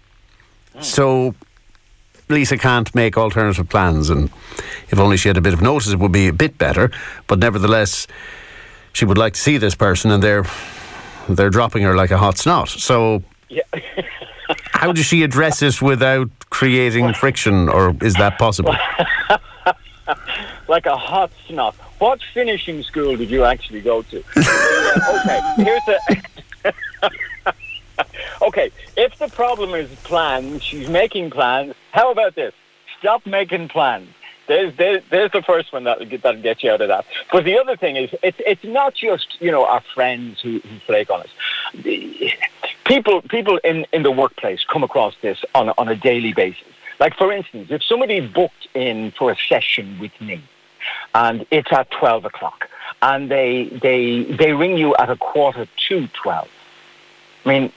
So 0.80 1.36
Lisa 2.30 2.58
can't 2.58 2.94
make 2.94 3.18
alternative 3.18 3.68
plans, 3.68 4.10
and 4.10 4.30
if 4.90 5.00
only 5.00 5.18
she 5.18 5.28
had 5.28 5.38
a 5.38 5.42
bit 5.42 5.54
of 5.54 5.62
notice, 5.62 5.92
it 5.92 6.00
would 6.00 6.12
be 6.12 6.28
a 6.28 6.34
bit 6.34 6.58
better. 6.58 6.92
But 7.28 7.40
nevertheless, 7.40 8.08
she 8.94 9.06
would 9.06 9.18
like 9.18 9.34
to 9.34 9.40
see 9.40 9.58
this 9.58 9.76
person, 9.76 10.12
and 10.12 10.22
they're 10.22 10.46
they're 11.30 11.50
dropping 11.50 11.84
her 11.84 11.96
like 11.96 12.12
a 12.12 12.18
hot 12.18 12.38
snot. 12.38 12.70
So, 12.70 13.24
yeah. 13.50 13.64
how 14.72 14.92
does 14.92 15.06
she 15.06 15.24
address 15.24 15.60
this 15.60 15.82
without 15.82 16.30
creating 16.58 17.14
friction, 17.14 17.70
or 17.70 17.96
is 18.02 18.16
that 18.16 18.40
possible? 18.40 18.76
like 20.68 20.88
a 20.88 20.98
hot 20.98 21.32
snot. 21.48 21.76
What 22.00 22.20
finishing 22.34 22.82
school 22.82 23.16
did 23.16 23.30
you 23.30 23.44
actually 23.44 23.82
go 23.82 24.02
to? 24.02 24.18
okay, 24.38 25.40
here's 25.58 25.88
a. 25.88 27.54
okay, 28.42 28.72
if 28.96 29.20
the 29.20 29.28
problem 29.28 29.76
is 29.76 29.88
plans, 30.04 30.64
she's 30.64 30.90
making 30.90 31.30
plans. 31.30 31.76
How 31.92 32.12
about 32.12 32.34
this? 32.34 32.56
Stop 32.98 33.28
making 33.28 33.68
plans. 33.68 34.10
There's, 34.48 34.76
there's, 34.78 35.04
there's 35.12 35.32
the 35.32 35.44
first 35.44 35.72
one 35.72 35.84
that'll 35.84 36.06
get, 36.06 36.24
that'll 36.24 36.42
get 36.42 36.64
you 36.64 36.72
out 36.72 36.82
of 36.82 36.88
that. 36.88 37.06
But 37.32 37.44
the 37.44 37.60
other 37.60 37.76
thing 37.76 37.98
is, 37.98 38.10
it's, 38.24 38.40
it's 38.48 38.64
not 38.64 38.96
just, 38.96 39.40
you 39.42 39.52
know, 39.52 39.66
our 39.66 39.84
friends 39.94 40.42
who, 40.42 40.60
who 40.60 40.80
flake 40.88 41.12
on 41.12 41.22
us. 41.22 41.30
People, 42.88 43.22
people 43.24 43.58
in, 43.66 43.86
in 43.92 44.04
the 44.04 44.12
workplace 44.12 44.64
come 44.64 44.82
across 44.82 45.14
this 45.22 45.44
on, 45.54 45.70
on 45.78 45.90
a 45.90 45.96
daily 45.96 46.32
basis. 46.32 46.64
Like, 47.00 47.16
for 47.16 47.34
instance, 47.34 47.68
if 47.70 47.84
somebody 47.84 48.22
booked 48.22 48.68
in 48.74 49.12
for 49.12 49.30
a 49.30 49.36
session 49.50 50.00
with 50.00 50.20
me 50.22 50.42
and 51.14 51.46
it's 51.52 51.72
at 51.72 51.92
12 51.92 52.26
o'clock 52.26 52.70
and 53.02 53.30
they, 53.30 53.66
they, 53.66 54.24
they 54.24 54.54
ring 54.54 54.78
you 54.78 54.96
at 54.96 55.10
a 55.10 55.18
quarter 55.18 55.68
to 55.90 56.08
12, 56.08 56.48
I 57.46 57.50
mean, 57.50 57.74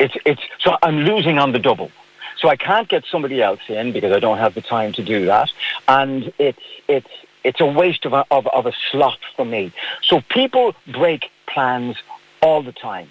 it's, 0.00 0.14
it's, 0.26 0.42
so 0.58 0.76
I'm 0.82 0.98
losing 0.98 1.38
on 1.38 1.52
the 1.52 1.60
double. 1.60 1.92
So 2.38 2.48
I 2.48 2.56
can't 2.56 2.88
get 2.88 3.04
somebody 3.10 3.40
else 3.40 3.60
in 3.68 3.92
because 3.92 4.12
I 4.12 4.18
don't 4.18 4.38
have 4.38 4.54
the 4.54 4.60
time 4.60 4.92
to 4.94 5.04
do 5.04 5.26
that. 5.26 5.50
And 5.86 6.32
it's, 6.38 6.62
it's, 6.88 7.10
it's 7.44 7.60
a 7.60 7.66
waste 7.66 8.04
of 8.04 8.12
a, 8.12 8.24
of, 8.32 8.48
of 8.48 8.66
a 8.66 8.72
slot 8.90 9.18
for 9.36 9.44
me. 9.44 9.72
So 10.02 10.20
people 10.20 10.74
break 10.86 11.30
plans 11.46 11.96
all 12.42 12.62
the 12.62 12.72
time. 12.72 13.08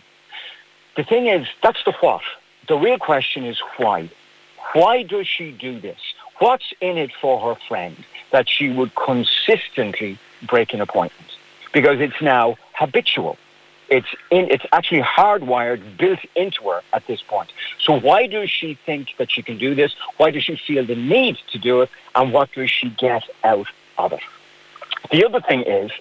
The 0.98 1.04
thing 1.04 1.28
is, 1.28 1.48
that's 1.62 1.84
the 1.86 1.94
what. 2.02 2.24
The 2.68 2.76
real 2.76 2.98
question 2.98 3.46
is 3.46 3.60
why. 3.78 4.10
Why 4.74 5.04
does 5.04 5.28
she 5.28 5.52
do 5.52 5.80
this? 5.80 6.00
What's 6.40 6.74
in 6.82 6.98
it 6.98 7.12
for 7.22 7.40
her 7.40 7.60
friend 7.68 7.96
that 8.32 8.50
she 8.50 8.70
would 8.70 8.94
consistently 8.96 10.20
break 10.48 10.74
an 10.74 10.82
appointment? 10.82 11.32
Because 11.72 12.00
it's 12.00 12.20
now 12.20 12.58
habitual. 12.74 13.38
It's 13.90 14.08
in, 14.32 14.50
it's 14.50 14.66
actually 14.72 15.02
hardwired, 15.02 15.98
built 15.98 16.20
into 16.36 16.64
her 16.64 16.82
at 16.92 17.06
this 17.06 17.22
point. 17.22 17.52
So 17.80 17.98
why 18.00 18.26
does 18.26 18.50
she 18.50 18.78
think 18.86 19.10
that 19.20 19.32
she 19.32 19.44
can 19.44 19.58
do 19.60 19.76
this? 19.76 19.96
Why 20.18 20.32
does 20.32 20.44
she 20.44 20.56
feel 20.56 20.84
the 20.86 20.96
need 20.96 21.38
to 21.52 21.60
do 21.60 21.82
it? 21.82 21.90
And 22.16 22.34
what 22.34 22.52
does 22.54 22.72
she 22.72 22.90
get 22.90 23.24
out 23.44 23.68
of 24.00 24.14
it? 24.14 24.22
The 25.12 25.26
other 25.26 25.42
thing 25.42 25.62
is, 25.62 25.92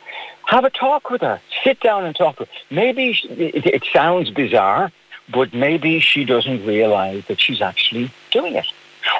have 0.47 0.65
a 0.65 0.71
talk 0.71 1.11
with 1.11 1.21
her. 1.21 1.41
Sit 1.65 1.81
down 1.81 2.05
and 2.05 2.15
talk 2.15 2.39
with 2.39 2.49
her. 2.49 2.55
Maybe 2.71 3.13
she, 3.13 3.29
it, 3.29 3.67
it 3.67 3.85
sounds 3.93 4.31
bizarre, 4.31 4.93
but 5.33 5.53
maybe 5.53 6.01
she 6.01 6.25
doesn't 6.25 6.65
realize 6.67 7.25
that 7.27 7.41
she's 7.41 7.61
actually 7.61 8.11
doing 8.31 8.55
it. 8.55 8.67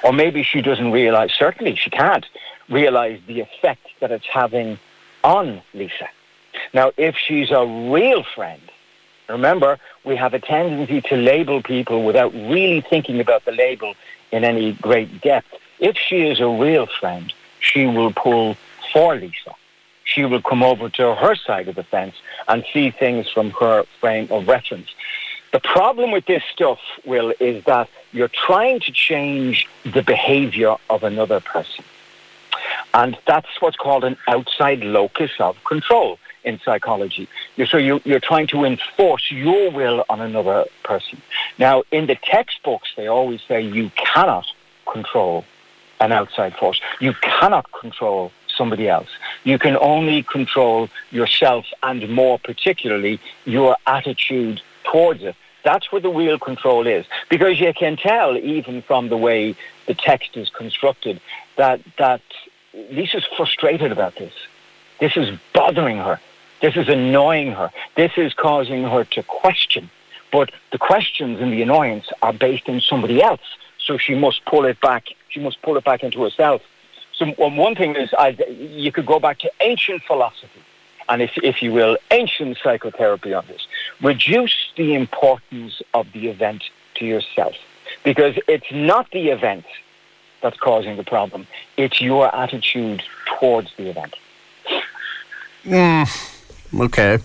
Or 0.03 0.13
maybe 0.13 0.43
she 0.43 0.63
doesn't 0.63 0.93
realize, 0.93 1.33
certainly 1.33 1.77
she 1.77 1.91
can't 1.91 2.27
realize 2.69 3.21
the 3.27 3.41
effect 3.41 3.87
that 4.01 4.11
it's 4.11 4.27
having 4.27 4.79
on 5.23 5.63
Lisa. 5.75 6.09
Now, 6.73 6.93
if 6.97 7.17
she's 7.17 7.51
a 7.51 7.65
real 7.65 8.25
friend, 8.35 8.61
remember, 9.29 9.79
we 10.05 10.17
have 10.17 10.35
a 10.35 10.41
tendency 10.41 11.01
to 11.03 11.17
label 11.17 11.63
people 11.63 12.05
without 12.05 12.33
really 12.33 12.81
thinking 12.81 13.21
about 13.21 13.45
the 13.45 13.53
label 13.53 13.95
in 14.33 14.45
any 14.45 14.73
great 14.75 15.21
depth. 15.21 15.49
If 15.79 15.97
she 15.97 16.23
is 16.23 16.41
a 16.41 16.49
real 16.49 16.87
friend, 16.87 17.33
she 17.61 17.87
will 17.87 18.13
pull 18.13 18.57
for 18.93 19.15
Lisa. 19.17 19.55
She 20.17 20.25
will 20.25 20.41
come 20.41 20.63
over 20.63 20.89
to 20.89 21.15
her 21.15 21.35
side 21.35 21.69
of 21.69 21.75
the 21.75 21.83
fence 21.83 22.15
and 22.49 22.65
see 22.73 22.91
things 22.91 23.29
from 23.31 23.51
her 23.51 23.85
frame 24.01 24.29
of 24.31 24.49
reference. 24.49 24.89
The 25.53 25.61
problem 25.61 26.11
with 26.11 26.25
this 26.25 26.43
stuff, 26.51 26.79
Will, 27.05 27.35
is 27.39 27.63
that 27.65 27.91
you're 28.13 28.31
trying 28.47 28.81
to 28.81 28.93
change 28.93 29.69
the 29.85 30.03
behavior 30.03 30.77
of 30.89 31.03
another 31.03 31.41
person. 31.41 31.85
And 32.95 33.19
that's 33.27 33.61
what's 33.61 33.77
called 33.77 34.05
an 34.05 34.17
outside 34.27 34.81
locus 34.81 35.33
of 35.39 35.63
control 35.65 36.19
in 36.45 36.61
psychology. 36.65 37.29
So 37.69 37.77
you, 37.77 38.01
you're 38.07 38.19
trying 38.19 38.47
to 38.49 38.65
enforce 38.65 39.31
your 39.31 39.71
will 39.71 40.03
on 40.09 40.23
another 40.23 40.65
person. 40.83 41.21
Now, 41.59 41.83
in 41.93 42.07
the 42.07 42.17
textbooks, 42.17 42.89
they 42.97 43.07
always 43.07 43.43
say 43.47 43.61
you 43.61 43.91
cannot 43.97 44.47
control 44.91 45.45
an 46.01 46.13
outside 46.13 46.57
force. 46.57 46.81
You 47.01 47.13
cannot 47.21 47.71
control 47.73 48.33
somebody 48.57 48.89
else. 48.89 49.09
You 49.45 49.59
can 49.59 49.77
only 49.77 50.23
control 50.23 50.89
yourself 51.11 51.67
and 51.83 52.09
more 52.09 52.39
particularly 52.39 53.21
your 53.45 53.77
attitude 53.87 54.61
towards 54.85 55.23
it. 55.23 55.37
That's 55.65 55.91
where 55.91 56.01
the 56.01 56.11
real 56.11 56.39
control 56.39 56.87
is. 56.87 57.07
Because 57.29 57.59
you 57.59 57.73
can 57.75 57.97
tell, 57.97 58.37
even 58.37 58.83
from 58.83 59.09
the 59.09 59.17
way 59.17 59.57
the 59.87 59.95
text 59.95 60.37
is 60.37 60.49
constructed, 60.49 61.21
that, 61.57 61.81
that 61.99 62.23
Lisa's 62.91 63.27
frustrated 63.37 63.91
about 63.91 64.15
this. 64.17 64.33
This 65.01 65.17
is 65.17 65.37
bothering 65.53 65.99
her. 65.99 66.21
This 66.63 66.77
is 66.77 66.89
annoying 66.89 67.53
her. 67.53 67.71
This 67.97 68.13
is 68.17 68.33
causing 68.33 68.85
her 68.85 69.05
to 69.05 69.23
question. 69.25 69.91
But 70.33 70.53
the 70.73 70.79
questions 70.79 71.41
and 71.41 71.53
the 71.53 71.63
annoyance 71.63 72.07
are 72.23 72.33
based 72.33 72.69
in 72.69 72.81
somebody 72.81 73.23
else. 73.23 73.41
So 73.79 73.99
she 73.99 74.15
must 74.15 74.45
pull 74.45 74.65
it 74.65 74.81
back. 74.81 75.07
She 75.29 75.41
must 75.41 75.61
pull 75.63 75.77
it 75.77 75.85
back 75.85 76.03
into 76.03 76.23
herself. 76.23 76.63
So 77.19 77.27
one 77.39 77.75
thing 77.75 77.97
is, 77.97 78.11
I, 78.19 78.37
you 78.49 78.93
could 78.93 79.07
go 79.07 79.19
back 79.19 79.39
to 79.41 79.51
ancient 79.61 80.03
philosophy, 80.03 80.61
and 81.09 81.23
if, 81.23 81.33
if 81.43 81.63
you 81.63 81.73
will, 81.73 81.97
ancient 82.11 82.59
psychotherapy 82.63 83.33
on 83.33 83.47
this. 83.47 83.67
Reduce 84.03 84.55
the 84.77 84.95
importance 84.95 85.81
of 85.95 86.07
the 86.13 86.29
event 86.29 86.65
to 86.97 87.07
yourself, 87.07 87.55
because 88.05 88.39
it's 88.47 88.71
not 88.71 89.11
the 89.13 89.29
event 89.29 89.65
that's 90.43 90.59
causing 90.59 90.97
the 90.97 91.05
problem; 91.05 91.47
it's 91.79 92.01
your 92.01 92.35
attitude 92.35 93.03
towards 93.39 93.71
the 93.77 93.89
event. 93.89 94.15
Mm. 95.65 96.07
Okay. 96.81 97.19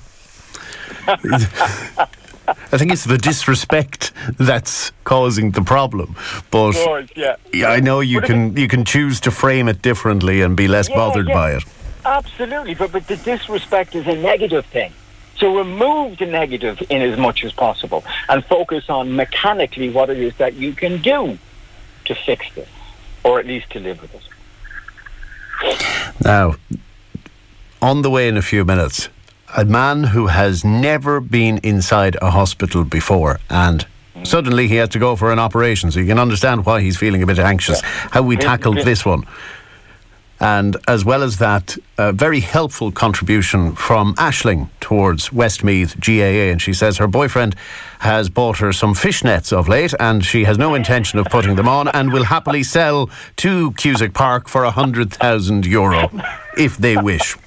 I 2.48 2.78
think 2.78 2.92
it's 2.92 3.06
the 3.06 3.18
disrespect 3.18 4.01
that's 4.38 4.92
causing 5.04 5.52
the 5.52 5.62
problem. 5.62 6.16
But 6.50 6.74
course, 6.74 7.10
yeah. 7.16 7.36
I 7.68 7.80
know 7.80 8.00
you 8.00 8.22
can 8.22 8.56
you 8.56 8.68
can 8.68 8.86
choose 8.86 9.20
to 9.22 9.32
frame 9.32 9.68
it 9.68 9.82
differently 9.82 10.42
and 10.42 10.56
be 10.56 10.68
less 10.68 10.90
yeah, 10.90 10.96
bothered 10.96 11.28
yeah. 11.28 11.34
by 11.34 11.52
it. 11.54 11.64
Absolutely, 12.06 12.76
but 12.76 12.92
but 12.92 13.08
the 13.08 13.18
disrespect 13.18 13.96
is 13.96 14.08
a 14.08 14.16
negative 14.16 14.66
thing. 14.66 14.92
So 15.38 15.58
remove 15.58 16.20
the 16.20 16.28
negative 16.28 16.84
in 16.90 17.02
as 17.02 17.18
much 17.18 17.44
as 17.44 17.52
possible 17.52 18.04
and 18.30 18.46
focus 18.46 18.90
on 18.90 19.16
mechanically 19.16 19.90
what 19.90 20.10
it 20.10 20.20
is 20.20 20.36
that 20.36 20.54
you 20.54 20.74
can 20.74 21.02
do 21.02 21.38
to 22.06 22.16
fix 22.16 22.46
this, 22.54 22.70
or 23.24 23.40
at 23.40 23.48
least 23.48 23.70
to 23.72 23.80
live 23.80 24.02
with 24.02 24.14
it. 24.14 24.22
Now, 26.24 26.56
on 27.82 28.04
the 28.04 28.10
way 28.10 28.28
in 28.28 28.38
a 28.38 28.42
few 28.42 28.64
minutes, 28.64 29.10
a 29.56 29.66
man 29.66 30.06
who 30.06 30.28
has 30.28 30.64
never 30.64 31.20
been 31.20 31.58
inside 31.60 32.16
a 32.22 32.32
hospital 32.32 32.84
before 32.84 33.40
and 33.50 33.86
suddenly 34.24 34.68
he 34.68 34.76
has 34.76 34.90
to 34.90 35.00
go 35.00 35.16
for 35.16 35.32
an 35.32 35.40
operation. 35.40 35.92
So 35.92 36.00
you 36.00 36.06
can 36.06 36.20
understand 36.20 36.66
why 36.66 36.82
he's 36.82 36.98
feeling 36.98 37.24
a 37.24 37.26
bit 37.26 37.40
anxious. 37.40 37.82
How 37.82 38.22
we 38.22 38.38
tackled 38.38 38.78
this 38.78 39.06
one. 39.06 39.26
And 40.40 40.76
as 40.88 41.06
well 41.06 41.22
as 41.22 41.38
that, 41.38 41.78
a 42.00 42.12
very 42.12 42.40
helpful 42.40 42.92
contribution 42.92 43.76
from 43.76 44.16
Ashling 44.16 44.70
towards 44.80 45.32
Westmeath 45.32 46.00
GAA. 46.00 46.50
And 46.50 46.60
she 46.60 46.74
says 46.74 46.98
her 46.98 47.08
boyfriend 47.08 47.56
has 48.00 48.28
bought 48.28 48.58
her 48.58 48.74
some 48.74 48.96
fishnets 48.96 49.54
of 49.54 49.68
late 49.68 49.94
and 50.00 50.26
she 50.26 50.46
has 50.46 50.58
no 50.58 50.74
intention 50.74 51.20
of 51.20 51.28
putting 51.28 51.58
them 51.58 51.68
on 51.68 51.88
and 51.90 52.12
will 52.12 52.24
happily 52.24 52.64
sell 52.64 53.08
to 53.38 53.72
Cusack 53.74 54.16
Park 54.16 54.50
for 54.50 54.64
a 54.64 54.72
hundred 54.72 55.14
thousand 55.14 55.68
euro 55.68 56.10
if 56.58 56.76
they 56.76 56.98
wish. 56.98 57.38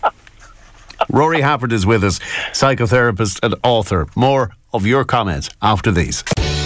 Rory 1.11 1.41
Hafford 1.41 1.73
is 1.73 1.85
with 1.85 2.05
us, 2.05 2.21
psychotherapist 2.53 3.41
and 3.43 3.57
author. 3.65 4.07
More 4.15 4.55
of 4.73 4.87
your 4.87 5.05
comments 5.05 5.51
after 5.61 5.91
these. 5.91 6.23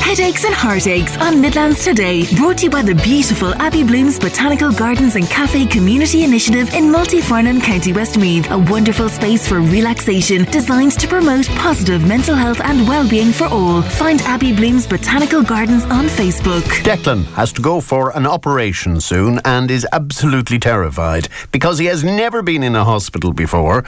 Headaches 0.08 0.46
and 0.46 0.54
heartaches 0.54 1.14
on 1.18 1.38
Midlands 1.38 1.84
Today. 1.84 2.24
Brought 2.34 2.56
to 2.58 2.64
you 2.64 2.70
by 2.70 2.80
the 2.80 2.94
beautiful 2.94 3.52
Abbey 3.56 3.84
Blooms 3.84 4.18
Botanical 4.18 4.72
Gardens 4.72 5.16
and 5.16 5.28
Cafe 5.28 5.66
Community 5.66 6.24
Initiative 6.24 6.72
in 6.72 6.84
Multifarnham, 6.84 7.62
County 7.62 7.92
Westmeath. 7.92 8.50
A 8.50 8.56
wonderful 8.56 9.10
space 9.10 9.46
for 9.46 9.60
relaxation 9.60 10.44
designed 10.44 10.92
to 10.92 11.06
promote 11.06 11.46
positive 11.48 12.08
mental 12.08 12.34
health 12.34 12.58
and 12.64 12.88
well-being 12.88 13.32
for 13.32 13.48
all. 13.48 13.82
Find 13.82 14.22
Abbey 14.22 14.56
Blooms 14.56 14.86
Botanical 14.86 15.42
Gardens 15.42 15.84
on 15.84 16.06
Facebook. 16.06 16.64
Declan 16.84 17.24
has 17.34 17.52
to 17.52 17.60
go 17.60 17.82
for 17.82 18.16
an 18.16 18.26
operation 18.26 19.02
soon 19.02 19.42
and 19.44 19.70
is 19.70 19.86
absolutely 19.92 20.58
terrified 20.58 21.28
because 21.52 21.78
he 21.78 21.84
has 21.84 22.02
never 22.02 22.40
been 22.40 22.62
in 22.62 22.74
a 22.74 22.84
hospital 22.84 23.34
before 23.34 23.84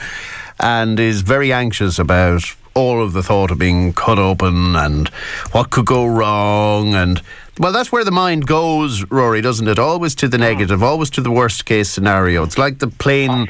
and 0.59 0.99
is 0.99 1.21
very 1.21 1.51
anxious 1.51 1.97
about 1.97 2.43
all 2.73 3.03
of 3.03 3.13
the 3.13 3.23
thought 3.23 3.51
of 3.51 3.57
being 3.57 3.93
cut 3.93 4.17
open 4.17 4.75
and 4.75 5.09
what 5.51 5.69
could 5.69 5.85
go 5.85 6.05
wrong 6.05 6.93
and 6.93 7.21
well 7.59 7.71
that's 7.71 7.91
where 7.91 8.03
the 8.03 8.11
mind 8.11 8.47
goes 8.47 9.03
rory 9.11 9.41
doesn't 9.41 9.67
it 9.67 9.77
always 9.77 10.15
to 10.15 10.27
the 10.27 10.37
negative 10.37 10.81
always 10.81 11.09
to 11.09 11.21
the 11.21 11.31
worst 11.31 11.65
case 11.65 11.89
scenario 11.89 12.43
it's 12.43 12.57
like 12.57 12.79
the 12.79 12.87
plane 12.87 13.47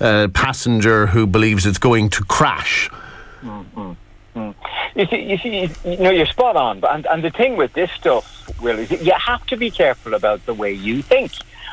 uh, 0.00 0.28
passenger 0.34 1.08
who 1.08 1.26
believes 1.26 1.66
it's 1.66 1.78
going 1.78 2.08
to 2.08 2.22
crash 2.24 2.88
mm-hmm. 3.42 3.92
You 4.94 5.06
see, 5.06 5.22
you 5.22 5.38
see, 5.38 5.70
you 5.84 5.96
know, 5.98 6.10
you're 6.10 6.26
spot 6.26 6.56
on. 6.56 6.84
And, 6.84 7.06
and 7.06 7.22
the 7.22 7.30
thing 7.30 7.56
with 7.56 7.72
this 7.72 7.90
stuff, 7.92 8.50
Will, 8.60 8.78
is 8.78 8.90
you 8.90 9.12
have 9.12 9.46
to 9.46 9.56
be 9.56 9.70
careful 9.70 10.14
about 10.14 10.44
the 10.46 10.54
way 10.54 10.72
you 10.72 11.02
think. 11.02 11.32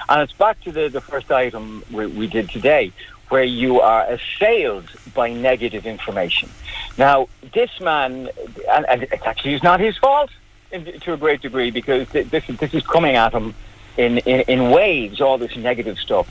And 0.10 0.22
it's 0.22 0.34
back 0.34 0.62
to 0.62 0.72
the, 0.72 0.89
the 0.89 1.01
first 1.01 1.32
item 1.32 1.84
we, 1.92 2.08
we 2.08 2.27
did 2.27 2.50
today, 2.50 2.92
where 3.30 3.44
you 3.44 3.82
are 3.82 4.06
assailed 4.06 4.89
by 5.13 5.34
negative 5.34 5.86
information. 5.86 6.50
Now, 6.98 7.27
this 7.54 7.80
man, 7.80 8.30
and, 8.72 8.86
and 8.88 9.04
it's 9.04 9.25
actually 9.25 9.56
is 9.56 9.63
not 9.63 9.80
his 9.80 9.98
fault 9.98 10.32
in, 10.72 10.86
to 10.86 11.13
a 11.13 11.18
great 11.18 11.42
degree 11.42 11.72
because 11.72 12.08
this, 12.10 12.46
this 12.48 12.74
is 12.74 12.86
coming 12.86 13.16
at 13.16 13.34
him 13.34 13.54
in, 13.98 14.20
in, 14.20 14.42
in 14.42 14.72
waves, 14.72 15.22
all 15.22 15.38
this 15.38 15.56
negative 15.56 15.98
stuff. 15.98 16.27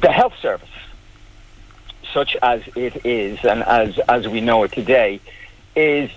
The 0.00 0.10
health 0.10 0.34
service, 0.40 0.68
such 2.12 2.36
as 2.42 2.62
it 2.74 3.04
is 3.06 3.44
and 3.44 3.62
as, 3.62 3.98
as 4.08 4.28
we 4.28 4.40
know 4.40 4.64
it 4.64 4.72
today, 4.72 5.20
is 5.74 6.10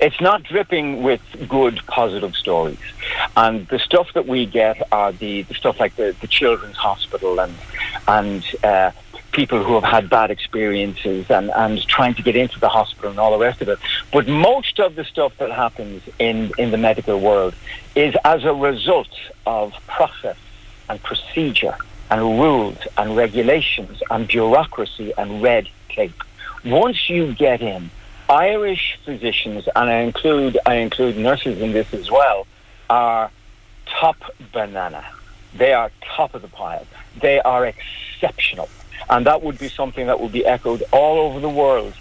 it's 0.00 0.20
not 0.20 0.42
dripping 0.42 1.02
with 1.02 1.20
good, 1.48 1.80
positive 1.86 2.34
stories. 2.34 2.78
And 3.36 3.68
the 3.68 3.78
stuff 3.78 4.12
that 4.14 4.26
we 4.26 4.46
get 4.46 4.82
are 4.92 5.12
the, 5.12 5.42
the 5.42 5.54
stuff 5.54 5.78
like 5.78 5.96
the, 5.96 6.16
the 6.20 6.26
Children's 6.26 6.76
Hospital 6.76 7.40
and, 7.40 7.54
and 8.08 8.44
uh, 8.64 8.92
people 9.32 9.62
who 9.62 9.74
have 9.74 9.84
had 9.84 10.10
bad 10.10 10.30
experiences 10.30 11.30
and, 11.30 11.50
and 11.50 11.86
trying 11.86 12.14
to 12.14 12.22
get 12.22 12.34
into 12.34 12.58
the 12.58 12.68
hospital 12.68 13.10
and 13.10 13.18
all 13.18 13.32
the 13.32 13.44
rest 13.44 13.60
of 13.60 13.68
it. 13.68 13.78
But 14.12 14.26
most 14.26 14.80
of 14.80 14.94
the 14.94 15.04
stuff 15.04 15.36
that 15.38 15.50
happens 15.50 16.02
in, 16.18 16.52
in 16.58 16.70
the 16.70 16.78
medical 16.78 17.20
world 17.20 17.54
is 17.94 18.14
as 18.24 18.44
a 18.44 18.54
result 18.54 19.08
of 19.46 19.74
process 19.86 20.36
and 20.88 21.02
procedure 21.02 21.76
and 22.10 22.22
rules 22.22 22.78
and 22.96 23.16
regulations 23.16 24.02
and 24.10 24.26
bureaucracy 24.26 25.12
and 25.16 25.42
red 25.42 25.68
tape. 25.90 26.22
Once 26.64 27.08
you 27.08 27.32
get 27.34 27.62
in, 27.62 27.90
Irish 28.30 28.98
physicians, 29.04 29.68
and 29.74 29.90
I 29.90 29.98
include 30.00 30.56
I 30.64 30.76
include 30.76 31.16
nurses 31.18 31.60
in 31.60 31.72
this 31.72 31.92
as 31.92 32.10
well, 32.10 32.46
are 32.88 33.30
top 33.86 34.16
banana. 34.52 35.04
They 35.56 35.72
are 35.72 35.90
top 36.16 36.34
of 36.34 36.42
the 36.42 36.48
pile. 36.48 36.86
They 37.20 37.40
are 37.40 37.66
exceptional. 37.66 38.68
And 39.08 39.26
that 39.26 39.42
would 39.42 39.58
be 39.58 39.68
something 39.68 40.06
that 40.06 40.20
would 40.20 40.30
be 40.30 40.46
echoed 40.46 40.84
all 40.92 41.18
over 41.18 41.40
the 41.40 41.48
world, 41.48 41.94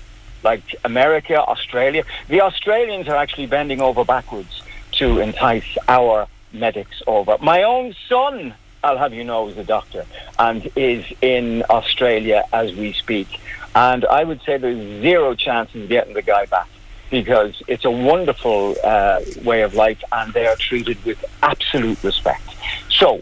like 0.43 0.75
America, 0.86 1.41
Australia. 1.41 2.03
The 2.27 2.41
Australians 2.41 3.07
are 3.07 3.15
actually 3.15 3.48
bending 3.48 3.81
over 3.81 4.05
backwards 4.05 4.62
to 4.93 5.19
entice 5.19 5.77
our 5.88 6.27
medics 6.53 7.01
over. 7.07 7.38
My 7.41 7.63
own 7.63 7.95
son, 8.07 8.53
I'll 8.83 8.98
have 8.98 9.13
you 9.13 9.24
know, 9.24 9.48
is 9.48 9.57
a 9.57 9.63
doctor 9.63 10.05
and 10.38 10.69
is 10.75 11.05
in 11.21 11.63
Australia 11.69 12.43
as 12.53 12.74
we 12.75 12.93
speak. 12.93 13.39
And 13.75 14.05
I 14.05 14.23
would 14.23 14.41
say 14.41 14.57
there's 14.57 15.01
zero 15.01 15.35
chance 15.35 15.73
of 15.75 15.88
getting 15.88 16.13
the 16.13 16.21
guy 16.21 16.45
back 16.45 16.69
because 17.09 17.61
it's 17.67 17.85
a 17.85 17.91
wonderful 17.91 18.75
uh, 18.83 19.21
way 19.43 19.61
of 19.61 19.73
life 19.73 20.03
and 20.11 20.33
they 20.33 20.47
are 20.47 20.55
treated 20.55 21.03
with 21.05 21.23
absolute 21.41 22.03
respect. 22.03 22.43
So, 22.89 23.21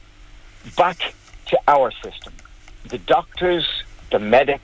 back 0.75 1.13
to 1.48 1.60
our 1.68 1.92
system 2.04 2.34
the 2.89 2.98
doctors, 3.00 3.68
the 4.12 4.20
medics, 4.20 4.63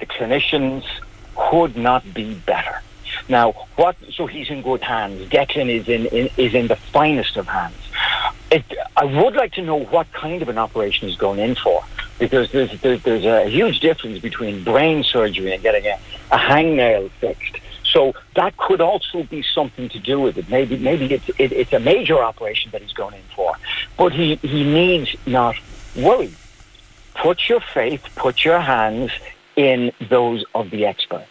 the 0.00 0.06
clinicians 0.06 0.84
could 1.36 1.76
not 1.76 2.02
be 2.12 2.34
better. 2.34 2.80
Now, 3.28 3.52
what? 3.76 3.96
So 4.12 4.26
he's 4.26 4.50
in 4.50 4.62
good 4.62 4.82
hands. 4.82 5.28
Declan 5.30 5.68
is 5.70 5.88
in, 5.88 6.06
in 6.06 6.28
is 6.36 6.54
in 6.54 6.66
the 6.66 6.76
finest 6.76 7.36
of 7.36 7.46
hands. 7.46 7.76
It, 8.50 8.64
I 8.96 9.04
would 9.04 9.34
like 9.34 9.52
to 9.52 9.62
know 9.62 9.76
what 9.76 10.12
kind 10.12 10.42
of 10.42 10.48
an 10.48 10.58
operation 10.58 11.08
he's 11.08 11.16
going 11.16 11.38
in 11.38 11.54
for, 11.54 11.82
because 12.18 12.50
there's 12.52 12.80
there's, 12.80 13.02
there's 13.02 13.24
a 13.24 13.48
huge 13.48 13.80
difference 13.80 14.18
between 14.18 14.64
brain 14.64 15.02
surgery 15.02 15.52
and 15.52 15.62
getting 15.62 15.86
a, 15.86 15.98
a 16.30 16.38
hangnail 16.38 17.10
fixed. 17.20 17.58
So 17.84 18.14
that 18.34 18.56
could 18.56 18.80
also 18.80 19.22
be 19.22 19.44
something 19.54 19.88
to 19.90 20.00
do 20.00 20.20
with 20.20 20.36
it. 20.36 20.48
Maybe 20.48 20.76
maybe 20.76 21.12
it's 21.12 21.28
it, 21.38 21.52
it's 21.52 21.72
a 21.72 21.80
major 21.80 22.22
operation 22.22 22.70
that 22.72 22.82
he's 22.82 22.92
going 22.92 23.14
in 23.14 23.22
for, 23.34 23.54
but 23.96 24.12
he 24.12 24.36
he 24.36 24.64
needs 24.64 25.14
not 25.26 25.56
worry 25.96 26.34
put 27.14 27.48
your 27.48 27.60
faith, 27.60 28.02
put 28.16 28.44
your 28.44 28.60
hands 28.60 29.10
in 29.56 29.92
those 30.10 30.44
of 30.54 30.70
the 30.70 30.84
experts. 30.84 31.30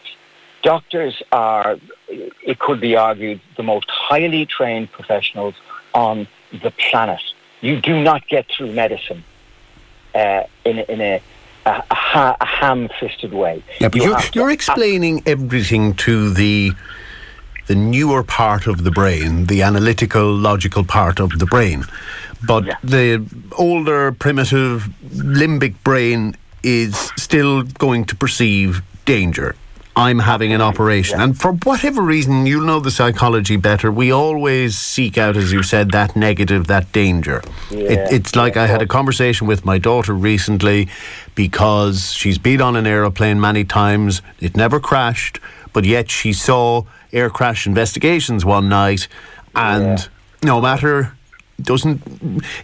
Doctors 0.64 1.22
are, 1.32 1.78
it 2.08 2.58
could 2.60 2.80
be 2.80 2.96
argued, 2.96 3.42
the 3.58 3.64
most 3.64 3.90
highly 3.90 4.46
trained 4.46 4.92
professionals 4.92 5.56
on 5.94 6.28
the 6.52 6.72
planet. 6.72 7.22
You 7.62 7.82
do 7.82 8.02
not 8.02 8.28
get 8.28 8.48
through 8.48 8.72
medicine 8.72 9.24
uh, 10.16 10.44
in, 10.66 10.80
in 10.80 11.02
a, 11.02 11.22
a, 11.66 11.70
a, 11.70 12.38
a 12.42 12.46
ham-fisted 12.46 13.34
way. 13.34 13.64
Yeah, 13.80 13.90
but 13.90 14.02
you 14.02 14.14
are 14.14 14.22
you're 14.34 14.52
explaining 14.52 15.24
everything 15.26 15.94
to 15.96 16.34
the 16.34 16.72
the 17.68 17.76
newer 17.76 18.24
part 18.24 18.68
of 18.68 18.84
the 18.84 18.92
brain, 18.92 19.46
the 19.46 19.62
analytical, 19.62 20.36
logical 20.36 20.84
part 20.84 21.20
of 21.20 21.40
the 21.40 21.46
brain. 21.46 21.86
But 22.46 22.66
yeah. 22.66 22.78
the 22.84 23.26
older, 23.58 24.12
primitive 24.12 24.90
limbic 25.14 25.76
brain 25.84 26.36
is 26.62 27.12
still 27.18 27.64
going 27.64 28.06
to 28.06 28.16
perceive 28.16 28.82
danger. 29.06 29.56
I'm 29.96 30.20
having 30.20 30.52
an 30.54 30.62
operation. 30.62 31.20
Yeah. 31.20 31.26
And 31.26 31.40
for 31.40 31.54
whatever 31.54 32.02
reason, 32.02 32.46
you'll 32.48 32.66
know 32.66 32.80
the 32.80 32.90
psychology 32.90 33.58
better. 33.58 33.92
We 33.92 34.12
always 34.12 34.78
seek 34.78 35.18
out, 35.18 35.38
as 35.38 35.52
you 35.52 35.62
said, 35.62 35.92
that 35.92 36.16
negative, 36.16 36.66
that 36.68 36.92
danger. 36.92 37.44
Yeah. 37.70 37.92
It, 37.92 38.14
it's 38.14 38.36
like 38.36 38.58
I 38.58 38.66
had 38.66 38.82
a 38.82 38.88
conversation 38.88 39.46
with 39.46 39.66
my 39.66 39.78
daughter 39.78 40.14
recently 40.14 40.90
because 41.36 42.12
she's 42.14 42.40
been 42.40 42.62
on 42.62 42.76
an 42.76 42.88
aeroplane 42.88 43.40
many 43.40 43.66
times. 43.66 44.24
It 44.40 44.58
never 44.58 44.80
crashed, 44.80 45.40
but 45.74 45.86
yet 45.86 46.10
she 46.10 46.34
saw 46.34 46.84
air 47.12 47.30
crash 47.30 47.68
investigations 47.68 48.44
one 48.44 48.70
night. 48.70 49.08
And 49.56 50.00
yeah. 50.00 50.06
no 50.44 50.60
matter 50.60 51.16
doesn't 51.62 52.02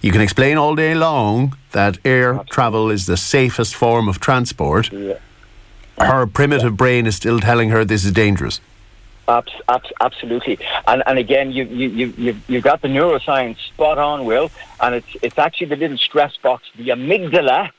you 0.01 0.11
can 0.11 0.19
explain 0.19 0.57
all 0.57 0.75
day 0.75 0.95
long 0.95 1.55
that 1.73 1.99
air 2.03 2.39
travel 2.49 2.89
is 2.89 3.05
the 3.05 3.15
safest 3.15 3.75
form 3.75 4.09
of 4.09 4.19
transport 4.19 4.91
yeah. 4.91 5.13
Her 5.99 6.25
primitive 6.25 6.77
brain 6.77 7.05
is 7.05 7.15
still 7.15 7.39
telling 7.39 7.69
her 7.69 7.83
this 7.85 8.05
is 8.05 8.11
dangerous 8.11 8.61
absolutely 10.01 10.57
and 10.87 11.03
and 11.05 11.19
again 11.19 11.51
you 11.51 11.63
you 11.65 12.13
you 12.17 12.35
you've 12.47 12.63
got 12.63 12.81
the 12.81 12.87
neuroscience 12.87 13.59
spot 13.67 13.97
on 13.97 14.25
will 14.25 14.49
and 14.81 14.95
it's 14.95 15.15
it's 15.21 15.37
actually 15.37 15.67
the 15.67 15.75
little 15.75 15.97
stress 15.97 16.35
box 16.37 16.63
the 16.77 16.89
amygdala 16.89 17.69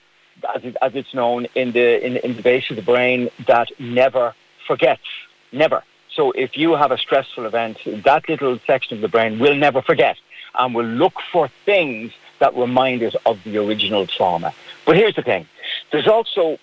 as, 0.54 0.64
it, 0.64 0.76
as 0.80 0.94
it's 0.94 1.12
known 1.12 1.46
in 1.54 1.72
the 1.72 2.06
in, 2.06 2.16
in 2.18 2.37
the 2.37 2.42
base 2.42 2.70
of 2.70 2.76
the 2.76 2.83
brain 2.83 3.28
that 3.46 3.68
never 3.80 4.35
forgets 4.66 5.02
never 5.50 5.83
so 6.14 6.30
if 6.33 6.56
you 6.56 6.76
have 6.76 6.92
a 6.92 6.98
stressful 6.98 7.44
event 7.46 7.78
that 8.04 8.28
little 8.28 8.59
section 8.66 8.96
of 8.96 9.00
the 9.00 9.09
brain 9.09 9.38
will 9.40 9.56
never 9.56 9.83
forget 9.83 10.16
and 10.59 10.74
will 10.74 10.85
look 10.85 11.14
for 11.33 11.48
things 11.64 12.12
that 12.40 12.56
remind 12.56 13.02
us 13.02 13.14
of 13.24 13.42
the 13.44 13.59
original 13.59 14.06
trauma. 14.06 14.52
But 14.85 14.96
here's 14.96 15.14
the 15.14 15.22
thing. 15.22 15.46
There's 15.92 16.09
also 16.09 16.59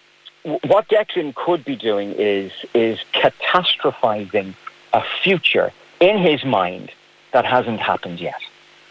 what 0.48 0.88
Declan 0.88 1.36
could 1.36 1.66
be 1.66 1.76
doing 1.76 2.14
is 2.14 2.52
is 2.74 3.00
catastrophizing 3.14 4.56
a 4.94 5.04
future 5.24 5.74
in 6.00 6.18
his 6.18 6.46
mind 6.46 6.92
that 7.34 7.46
hasn't 7.46 7.80
happened 7.80 8.20
yet. 8.20 8.40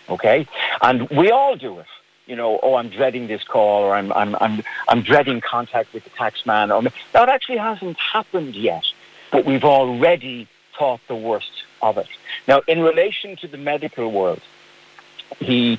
Okay? 0.08 0.46
And 0.82 1.08
we 1.10 1.30
all 1.30 1.56
do 1.56 1.78
it. 1.78 1.86
You 2.26 2.36
know, 2.36 2.58
oh, 2.62 2.74
I'm 2.74 2.88
dreading 2.88 3.28
this 3.28 3.44
call, 3.44 3.84
or 3.84 3.94
I'm, 3.94 4.12
I'm, 4.12 4.34
I'm, 4.40 4.62
I'm 4.88 5.02
dreading 5.02 5.40
contact 5.40 5.94
with 5.94 6.04
the 6.04 6.10
tax 6.10 6.44
man. 6.44 6.72
Oh, 6.72 6.78
or, 6.78 6.82
that 7.12 7.28
actually 7.28 7.58
hasn't 7.58 7.96
happened 7.98 8.56
yet, 8.56 8.84
but 9.30 9.44
we've 9.44 9.64
already 9.64 10.48
thought 10.76 11.00
the 11.06 11.14
worst 11.14 11.50
of 11.82 11.98
it. 11.98 12.08
Now, 12.48 12.62
in 12.66 12.82
relation 12.82 13.36
to 13.36 13.48
the 13.48 13.56
medical 13.56 14.10
world, 14.10 14.42
he 15.38 15.78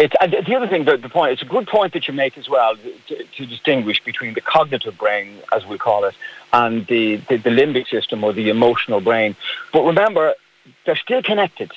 it's 0.00 0.14
the 0.46 0.56
other 0.56 0.66
thing, 0.66 0.84
the, 0.84 0.96
the 0.96 1.10
point, 1.10 1.32
it's 1.32 1.42
a 1.42 1.46
good 1.46 1.68
point 1.68 1.92
that 1.92 2.08
you 2.08 2.14
make 2.14 2.38
as 2.38 2.48
well 2.48 2.74
to, 3.08 3.24
to, 3.24 3.46
distinguish 3.46 4.02
between 4.02 4.32
the 4.32 4.40
cognitive 4.40 4.96
brain, 4.96 5.40
as 5.52 5.66
we 5.66 5.76
call 5.76 6.04
it, 6.04 6.14
and 6.54 6.86
the, 6.86 7.16
the, 7.28 7.36
the 7.36 7.50
limbic 7.50 7.86
system 7.86 8.24
or 8.24 8.32
the 8.32 8.48
emotional 8.48 9.02
brain. 9.02 9.36
But 9.74 9.82
remember, 9.82 10.34
they're 10.86 10.96
still 10.96 11.22
connected. 11.22 11.70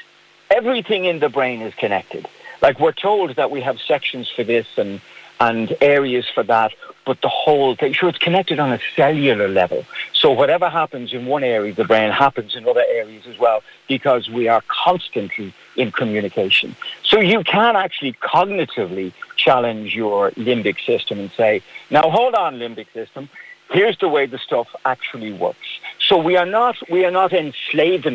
Everything 0.50 1.04
in 1.04 1.20
the 1.20 1.28
brain 1.28 1.62
is 1.62 1.74
connected. 1.76 2.26
Like 2.62 2.80
we're 2.80 2.94
told 2.94 3.36
that 3.36 3.52
we 3.52 3.60
have 3.60 3.78
sections 3.82 4.32
for 4.34 4.46
this 4.46 4.68
and 4.78 5.02
and 5.40 5.76
areas 5.82 6.26
for 6.34 6.44
that, 6.44 6.72
but 7.06 7.20
the 7.22 7.28
whole 7.28 7.76
thing, 7.76 7.92
sure, 7.92 8.08
it's 8.08 8.20
connected 8.20 8.60
on 8.60 8.72
a 8.72 8.80
cellular 8.96 9.50
level. 9.50 9.84
So 10.14 10.32
whatever 10.32 10.70
happens 10.70 11.12
in 11.12 11.26
one 11.26 11.44
area 11.44 11.72
of 11.72 11.76
the 11.76 11.84
brain 11.84 12.12
happens 12.12 12.56
in 12.56 12.66
other 12.66 12.86
areas 12.88 13.24
as 13.28 13.38
well 13.38 13.62
because 13.90 14.30
we 14.30 14.48
are 14.48 14.62
constantly 14.68 15.54
in 15.76 15.92
communication. 15.92 16.76
So 17.04 17.20
you 17.20 17.44
can 17.44 17.76
actually 17.76 18.14
cognitively 18.14 19.14
challenge 19.36 19.96
your 19.96 20.32
limbic 20.32 20.84
system 20.86 21.20
and 21.20 21.32
say, 21.32 21.62
now 21.90 22.10
hold 22.10 22.36
on, 22.36 22.56
limbic 22.56 22.88
system, 22.94 23.30
here's 23.72 23.98
the 23.98 24.08
way 24.08 24.26
the 24.26 24.38
stuff 24.38 24.68
actually 24.86 25.34
works. 25.34 25.68
So 26.00 26.18
we 26.18 26.38
are 26.38 26.46
not, 26.46 26.76
we 26.90 27.06
are 27.06 27.12
not 27.12 27.34
enslaved 27.34 28.08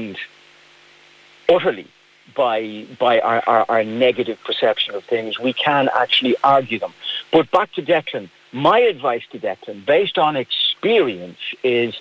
utterly 1.49 1.89
by 2.37 2.87
by 2.99 3.21
our, 3.21 3.43
our, 3.47 3.67
our, 3.69 3.85
negative 3.85 4.39
perception 4.45 4.95
of 4.95 5.05
things. 5.05 5.39
We 5.39 5.53
can 5.53 5.89
actually 5.95 6.37
argue 6.45 6.79
them. 6.79 6.93
But 7.33 7.51
back 7.51 7.73
to 7.73 7.83
Declan, 7.83 8.29
my 8.53 8.79
advice 8.79 9.23
to 9.33 9.39
Declan, 9.39 9.85
based 9.87 10.19
on 10.19 10.37
experience, 10.37 11.39
is 11.63 11.95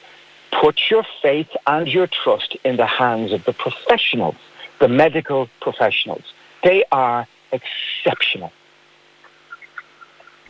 put 0.52 0.90
your 0.90 1.06
faith 1.22 1.50
and 1.66 1.88
your 1.88 2.08
trust 2.08 2.56
in 2.64 2.78
the 2.78 2.86
hands 2.86 3.32
of 3.32 3.46
the 3.46 3.54
professionals, 3.54 4.36
the 4.80 4.88
medical 4.88 5.50
professionals. 5.62 6.24
They 6.64 6.84
are 6.92 7.28
exceptional. 7.52 8.52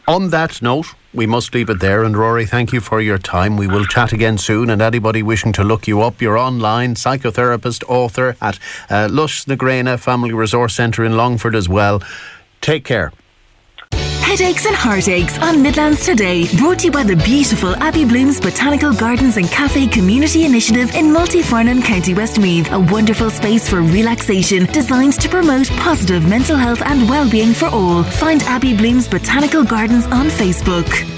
On 0.07 0.29
that 0.29 0.61
note, 0.61 0.95
we 1.13 1.25
must 1.25 1.53
leave 1.53 1.69
it 1.69 1.81
there. 1.81 2.05
And 2.05 2.15
Rory, 2.15 2.45
thank 2.45 2.71
you 2.71 2.79
for 2.79 3.01
your 3.01 3.17
time. 3.17 3.57
We 3.57 3.67
will 3.67 3.83
chat 3.83 4.13
again 4.13 4.37
soon. 4.37 4.69
And 4.69 4.81
anybody 4.81 5.21
wishing 5.21 5.51
to 5.53 5.65
look 5.65 5.85
you 5.85 6.01
up, 6.01 6.21
you're 6.21 6.37
online, 6.37 6.95
psychotherapist, 6.95 7.83
author 7.89 8.37
at 8.39 8.57
uh, 8.89 9.09
Lus 9.11 9.45
na 9.47 9.97
Family 9.97 10.31
Resource 10.31 10.75
Centre 10.75 11.03
in 11.03 11.17
Longford 11.17 11.55
as 11.55 11.67
well. 11.67 12.01
Take 12.61 12.85
care. 12.85 13.11
Headaches 14.37 14.67
and 14.67 14.75
heartaches 14.75 15.35
on 15.39 15.63
Midlands 15.63 16.05
Today. 16.05 16.45
Brought 16.57 16.79
to 16.79 16.85
you 16.85 16.91
by 16.91 17.03
the 17.03 17.15
beautiful 17.15 17.75
Abbey 17.77 18.05
Blooms 18.05 18.39
Botanical 18.39 18.93
Gardens 18.93 19.37
and 19.37 19.49
Cafe 19.49 19.87
Community 19.87 20.45
Initiative 20.45 20.93
in 20.93 21.05
Multifarnham, 21.07 21.83
County 21.83 22.13
Westmeath. 22.13 22.71
A 22.71 22.79
wonderful 22.79 23.31
space 23.31 23.67
for 23.67 23.81
relaxation 23.81 24.65
designed 24.65 25.19
to 25.21 25.27
promote 25.27 25.67
positive 25.77 26.29
mental 26.29 26.55
health 26.55 26.83
and 26.83 27.09
well-being 27.09 27.53
for 27.53 27.65
all. 27.69 28.03
Find 28.03 28.43
Abbey 28.43 28.77
Blooms 28.77 29.07
Botanical 29.07 29.63
Gardens 29.63 30.05
on 30.05 30.27
Facebook. 30.27 31.16